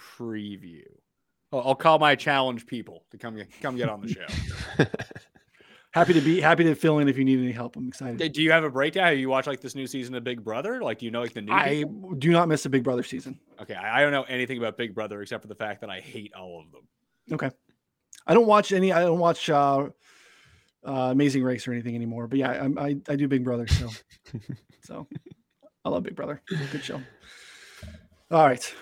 [0.00, 0.82] preview.
[1.52, 4.84] I'll, I'll call my challenge people to come get, come get on the show.
[5.92, 7.76] Happy to be happy to fill in if you need any help.
[7.76, 8.32] I'm excited.
[8.32, 9.08] Do you have a breakdown?
[9.08, 10.82] Have you watch like this new season of Big Brother?
[10.82, 11.52] Like, do you know like the new?
[11.52, 12.14] I people?
[12.14, 13.38] do not miss a Big Brother season.
[13.60, 16.00] okay, I I don't know anything about Big Brother except for the fact that I
[16.00, 16.88] hate all of them.
[17.30, 17.50] Okay.
[18.26, 18.90] I don't watch any.
[18.90, 19.88] I don't watch uh,
[20.86, 22.26] uh, Amazing Race or anything anymore.
[22.26, 23.66] But yeah, I I, I do Big Brother.
[23.66, 23.90] So
[24.82, 25.06] so
[25.84, 26.40] I love Big Brother.
[26.70, 27.02] Good show.
[28.30, 28.74] All right.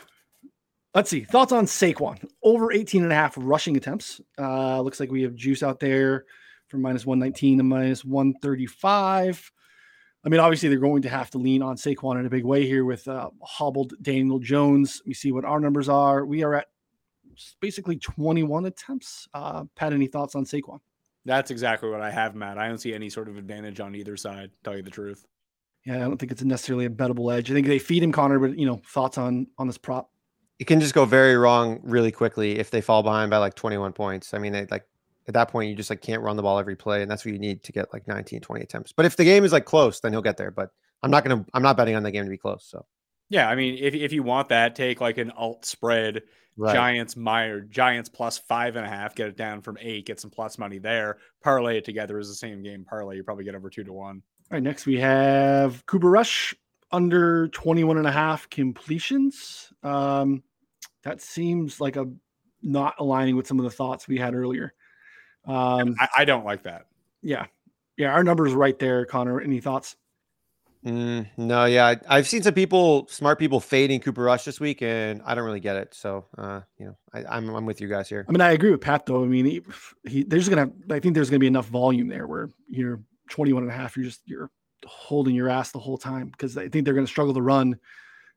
[0.94, 1.24] Let's see.
[1.24, 2.24] Thoughts on Saquon.
[2.42, 4.20] Over 18 and a half rushing attempts.
[4.38, 6.24] Uh, looks like we have juice out there
[6.70, 9.52] from minus 119 to minus 135.
[10.22, 12.66] I mean, obviously, they're going to have to lean on Saquon in a big way
[12.66, 15.02] here with uh, hobbled Daniel Jones.
[15.06, 16.26] We see what our numbers are.
[16.26, 16.66] We are at
[17.60, 19.28] basically 21 attempts.
[19.32, 20.80] Uh, Pat, any thoughts on Saquon?
[21.24, 22.58] That's exactly what I have, Matt.
[22.58, 25.26] I don't see any sort of advantage on either side, tell you the truth.
[25.86, 27.50] Yeah, I don't think it's necessarily a bettable edge.
[27.50, 30.10] I think they feed him Connor, but you know, thoughts on on this prop?
[30.58, 33.94] It can just go very wrong really quickly if they fall behind by like 21
[33.94, 34.34] points.
[34.34, 34.84] I mean, they like
[35.30, 37.32] at that point you just like can't run the ball every play and that's what
[37.32, 38.92] you need to get like 19 20 attempts.
[38.92, 40.70] But if the game is like close then he'll get there but
[41.02, 42.84] i'm not gonna i'm not betting on the game to be close so.
[43.28, 46.22] Yeah i mean if, if you want that take like an alt spread
[46.56, 46.74] right.
[46.74, 50.30] giants meyer giants plus five and a half get it down from eight get some
[50.30, 53.70] plus money there parlay it together is the same game parlay you probably get over
[53.70, 54.22] two to one.
[54.50, 56.54] All right next we have cooper rush
[56.90, 59.72] under 21 and a half completions.
[59.84, 60.42] Um
[61.04, 62.06] that seems like a
[62.62, 64.74] not aligning with some of the thoughts we had earlier
[65.46, 66.86] um, I, I, don't like that.
[67.22, 67.46] Yeah,
[67.96, 69.40] yeah, our numbers right there, Connor.
[69.40, 69.96] Any thoughts?
[70.84, 74.80] Mm, no, yeah, I, have seen some people, smart people, fading Cooper Rush this week,
[74.80, 75.92] and I don't really get it.
[75.92, 78.24] So, uh, you know, I, am I'm, I'm with you guys here.
[78.26, 79.22] I mean, I agree with Pat though.
[79.22, 79.60] I mean, he,
[80.08, 83.70] he there's gonna, I think there's gonna be enough volume there where you're 21 and
[83.70, 84.50] a half, you're just you're
[84.86, 87.78] holding your ass the whole time because I think they're gonna struggle to run,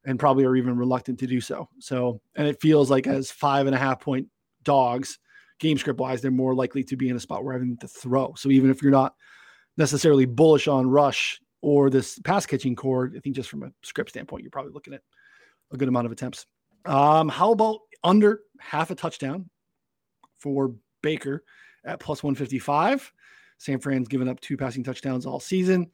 [0.06, 1.70] and probably are even reluctant to do so.
[1.80, 4.28] So, and it feels like as five and a half point
[4.64, 5.20] dogs
[5.64, 8.34] game script wise, they're more likely to be in a spot where having to throw.
[8.36, 9.16] So even if you're not
[9.78, 14.12] necessarily bullish on rush or this pass catching core, I think just from a script
[14.12, 15.02] standpoint, you're probably looking at
[15.72, 16.46] a good amount of attempts.
[16.86, 19.50] Um, how about under half a touchdown
[20.38, 21.44] for Baker
[21.86, 23.12] at plus 155?
[23.58, 25.90] San Fran's given up two passing touchdowns all season.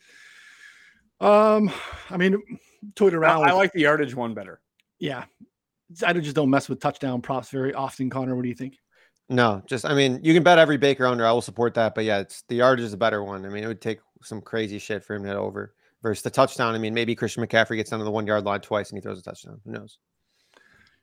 [1.22, 1.72] Um,
[2.10, 2.42] I mean,
[2.96, 3.46] toyed around.
[3.46, 4.62] I, I like the yardage one better.
[4.98, 5.26] Yeah,
[6.04, 8.10] I just don't mess with touchdown props very often.
[8.10, 8.80] Connor, what do you think?
[9.30, 11.26] No, just I mean, you can bet every Baker under.
[11.26, 13.46] I will support that, but yeah, it's the yardage is a better one.
[13.46, 16.32] I mean, it would take some crazy shit for him to hit over versus the
[16.32, 16.74] touchdown.
[16.74, 19.20] I mean, maybe Christian McCaffrey gets to the one yard line twice and he throws
[19.20, 19.62] a touchdown.
[19.66, 20.00] Who knows?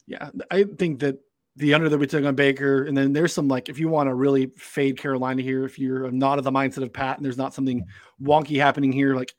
[0.08, 1.18] Yeah, I think that
[1.54, 4.08] the under that we took on Baker, and then there's some like if you want
[4.08, 7.38] to really fade Carolina here, if you're not of the mindset of Pat and there's
[7.38, 7.84] not something
[8.20, 9.32] wonky happening here, like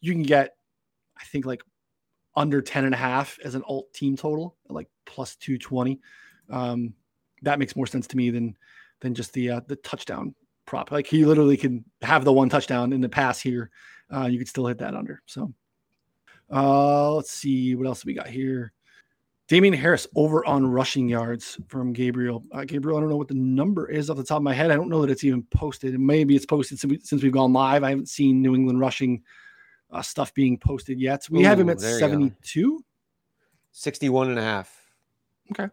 [0.00, 0.54] you can get,
[1.18, 1.62] I think like
[2.36, 6.00] under 10 and a half as an alt team total, like plus 220.
[6.50, 6.94] Um,
[7.44, 8.56] that makes more sense to me than
[9.00, 10.34] than just the uh, the touchdown
[10.66, 10.90] prop.
[10.90, 13.70] Like he literally can have the one touchdown in the pass here.
[14.14, 15.22] Uh, you could still hit that under.
[15.26, 15.52] So
[16.52, 18.72] uh, let's see what else we got here.
[19.46, 22.44] Damien Harris over on rushing yards from Gabriel.
[22.50, 24.70] Uh, Gabriel, I don't know what the number is off the top of my head.
[24.70, 25.98] I don't know that it's even posted.
[26.00, 27.82] Maybe it's posted since, we, since we've gone live.
[27.82, 29.22] I haven't seen New England rushing
[29.90, 31.28] uh, stuff being posted yet.
[31.30, 32.82] We Ooh, have him at 72.
[33.72, 34.74] 61 and a half.
[35.52, 35.68] Okay.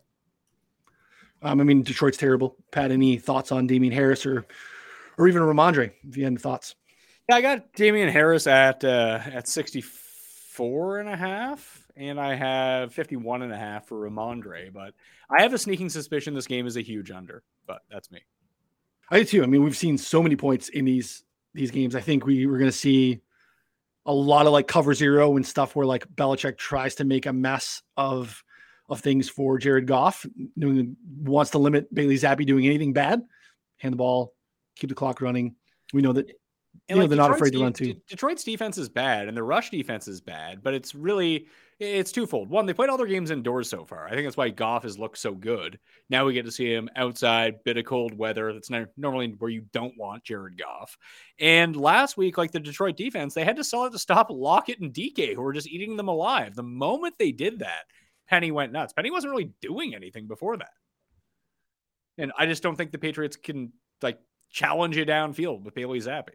[1.42, 2.56] Um, I mean, Detroit's terrible.
[2.72, 4.46] Pat, any thoughts on Damien Harris or
[5.18, 5.92] or even Rhamondre?
[6.08, 6.76] If you had any thoughts.
[7.30, 12.94] Yeah, I got Damien Harris at uh, at 64 and a half, and I have
[12.94, 14.94] 51 and a half for Rhamondre, but
[15.30, 18.20] I have a sneaking suspicion this game is a huge under, but that's me.
[19.10, 19.44] I do too.
[19.44, 21.24] I mean, we've seen so many points in these
[21.54, 21.96] these games.
[21.96, 23.22] I think we we're going to see
[24.06, 27.34] a lot of like cover zero and stuff where like Belichick tries to make a
[27.34, 28.44] mess of
[28.92, 30.26] of things for Jared Goff.
[30.56, 33.22] New England wants to limit Bailey Zappe doing anything bad.
[33.78, 34.34] Hand the ball,
[34.76, 35.56] keep the clock running.
[35.94, 36.30] We know that
[36.89, 37.96] you know, they're Detroit's not afraid to run too.
[38.08, 41.48] Detroit's defense is bad and the rush defense is bad, but it's really
[41.80, 42.50] it's twofold.
[42.50, 44.06] One, they played all their games indoors so far.
[44.06, 45.80] I think that's why Goff has looked so good.
[46.10, 48.54] Now we get to see him outside, bit of cold weather.
[48.54, 50.96] That's not normally where you don't want Jared Goff.
[51.39, 54.80] And last week, like the Detroit defense, they had to sell it to stop Lockett
[54.80, 56.56] and DK, who were just eating them alive.
[56.56, 57.86] The moment they did that,
[58.32, 58.94] Penny went nuts.
[58.94, 60.72] Penny wasn't really doing anything before that.
[62.18, 64.20] And I just don't think the Patriots can like
[64.50, 66.30] challenge you downfield with Bailey Zappe.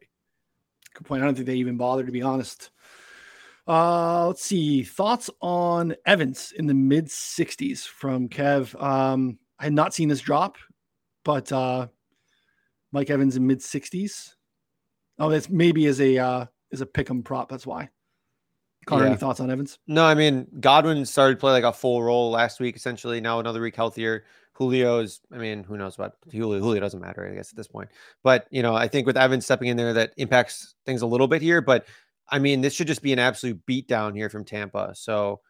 [0.95, 1.23] Good point.
[1.23, 2.71] I don't think they even bother, to be honest.
[3.67, 4.83] Uh, let's see.
[4.83, 8.81] Thoughts on Evans in the mid 60s from Kev.
[8.81, 10.59] Um, I had not seen this drop,
[11.25, 11.89] but uh,
[12.93, 14.35] Mike Evans in mid 60s.
[15.19, 17.49] Oh, that's maybe as a uh, as a pick 'em prop.
[17.49, 17.89] That's why.
[18.87, 19.11] Connor, yeah.
[19.11, 19.78] any thoughts on Evans?
[19.87, 23.20] No, I mean Godwin started to play like a full role last week, essentially.
[23.20, 24.24] Now another week healthier.
[24.53, 27.66] Julio is, I mean, who knows what Julio, Julio doesn't matter, I guess, at this
[27.66, 27.91] point.
[28.22, 31.28] But you know, I think with Evans stepping in there, that impacts things a little
[31.28, 31.61] bit here.
[31.61, 31.87] But
[32.28, 34.93] I mean, this should just be an absolute beatdown here from Tampa.
[34.95, 35.41] So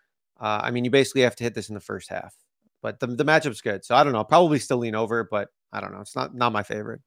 [0.41, 2.35] uh, I mean, you basically have to hit this in the first half.
[2.83, 3.85] but the, the matchup's good.
[3.85, 4.25] So I don't know.
[4.25, 6.01] Probably still lean over, but I don't know.
[6.01, 7.01] It's not not my favorite.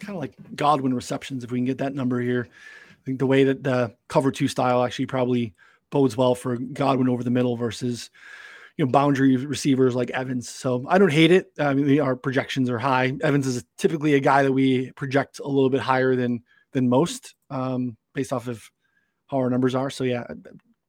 [0.00, 2.48] Kind of like Godwin receptions, if we can get that number here.
[3.04, 5.54] I think the way that the cover two style actually probably
[5.90, 8.10] bodes well for Godwin over the middle versus
[8.76, 10.48] you know boundary receivers like Evans.
[10.48, 11.52] So I don't hate it.
[11.58, 13.12] I mean, our projections are high.
[13.22, 16.42] Evans is typically a guy that we project a little bit higher than
[16.72, 18.70] than most, um, based off of
[19.26, 19.90] how our numbers are.
[19.90, 20.24] So yeah,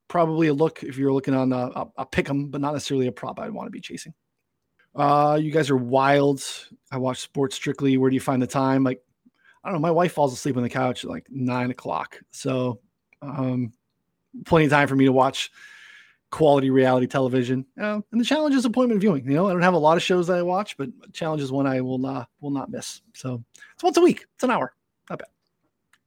[0.07, 3.07] probably a look if you're looking on a, a, a pick 'em, but not necessarily
[3.07, 4.13] a prop I'd want to be chasing.
[4.95, 6.41] Uh, you guys are wild.
[6.91, 7.97] I watch sports strictly.
[7.97, 8.83] Where do you find the time?
[8.83, 9.01] Like,
[9.65, 9.87] I don't know.
[9.87, 12.21] My wife falls asleep on the couch at like nine o'clock.
[12.29, 12.79] So,
[13.23, 13.73] um,
[14.45, 15.51] plenty of time for me to watch
[16.29, 17.65] quality reality television.
[17.79, 19.25] Uh, and the challenge is appointment viewing.
[19.25, 21.51] You know, I don't have a lot of shows that I watch, but challenge is
[21.51, 23.01] one I will uh, will not miss.
[23.15, 23.43] So
[23.73, 24.25] it's once a week.
[24.35, 24.73] It's an hour.
[25.09, 25.29] Not bad.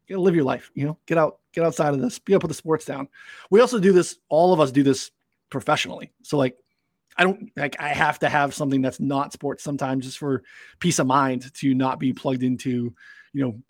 [0.06, 0.70] You gotta live your life.
[0.74, 2.18] You know, get out, get outside of this.
[2.18, 3.08] Be able to put the sports down.
[3.50, 4.18] We also do this.
[4.28, 5.10] All of us do this
[5.50, 6.12] professionally.
[6.22, 6.56] So like,
[7.16, 7.76] I don't like.
[7.80, 10.44] I have to have something that's not sports sometimes, just for
[10.78, 12.94] peace of mind to not be plugged into,
[13.38, 13.62] you know,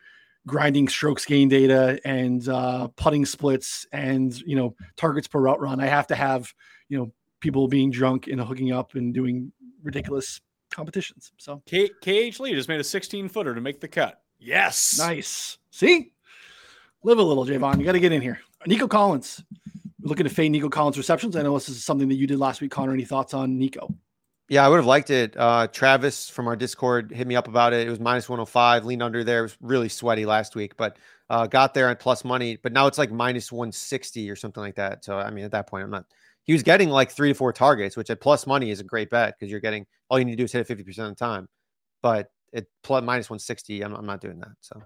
[0.47, 5.79] grinding strokes gain data and uh, putting splits and you know targets per route run.
[5.79, 6.53] I have to have
[6.89, 9.53] you know people being drunk and hooking up and doing
[9.83, 10.41] ridiculous
[10.71, 11.33] competitions.
[11.37, 14.23] So K- KH Lee just made a 16 footer to make the cut.
[14.41, 14.97] Yes.
[14.99, 15.59] nice.
[15.71, 16.13] See,
[17.03, 17.79] live a little, Javon.
[17.79, 18.41] You got to get in here.
[18.67, 19.45] Nico Collins.
[20.01, 21.37] We're looking to fade Nico Collins receptions.
[21.37, 22.93] I know this is something that you did last week, Connor.
[22.93, 23.95] Any thoughts on Nico?
[24.49, 25.37] Yeah, I would have liked it.
[25.37, 27.87] Uh, Travis from our Discord hit me up about it.
[27.87, 29.41] It was minus 105, leaned under there.
[29.41, 30.97] It was really sweaty last week, but
[31.29, 32.57] uh, got there at plus money.
[32.63, 35.05] But now it's like minus 160 or something like that.
[35.05, 36.07] So, I mean, at that point, I'm not.
[36.45, 39.11] He was getting like three to four targets, which at plus money is a great
[39.11, 41.15] bet because you're getting all you need to do is hit it 50% of the
[41.15, 41.47] time.
[42.01, 44.53] But at plus minus 160, I'm, I'm not doing that.
[44.61, 44.83] So,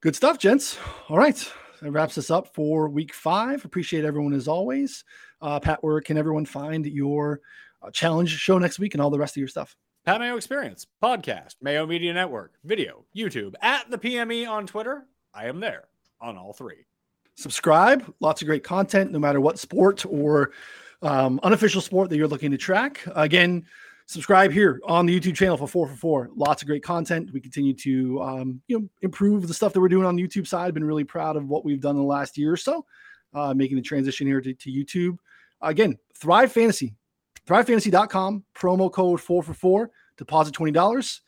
[0.00, 0.78] Good stuff, gents.
[1.08, 1.52] All right.
[1.82, 3.64] That wraps us up for week five.
[3.64, 5.02] Appreciate everyone as always.
[5.42, 7.40] Uh, Pat, where can everyone find your
[7.92, 9.76] challenge show next week and all the rest of your stuff?
[10.04, 15.06] Pat Mayo Experience, podcast, Mayo Media Network, video, YouTube, at the PME on Twitter.
[15.34, 15.88] I am there
[16.20, 16.86] on all three.
[17.36, 18.12] Subscribe.
[18.20, 20.52] Lots of great content, no matter what sport or
[21.02, 23.02] um, unofficial sport that you're looking to track.
[23.14, 23.64] Again,
[24.06, 26.30] subscribe here on the YouTube channel for four for four.
[26.34, 27.30] Lots of great content.
[27.32, 30.46] We continue to um, you know improve the stuff that we're doing on the YouTube
[30.46, 30.74] side.
[30.74, 32.84] Been really proud of what we've done in the last year or so,
[33.34, 35.18] uh, making the transition here to, to YouTube.
[35.60, 36.94] Again, Thrive Fantasy,
[37.48, 41.20] thrivefantasy.com, promo code four for deposit $20.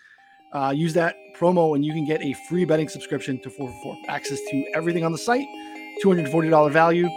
[0.53, 3.97] Uh, use that promo and you can get a free betting subscription to 4for4.
[4.09, 5.47] Access to everything on the site,
[6.05, 7.09] $240 value.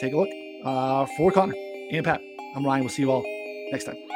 [0.00, 0.28] Take a look.
[0.64, 1.54] Uh, for Connor
[1.90, 2.20] and Pat,
[2.54, 2.82] I'm Ryan.
[2.82, 3.24] We'll see you all
[3.70, 4.11] next time.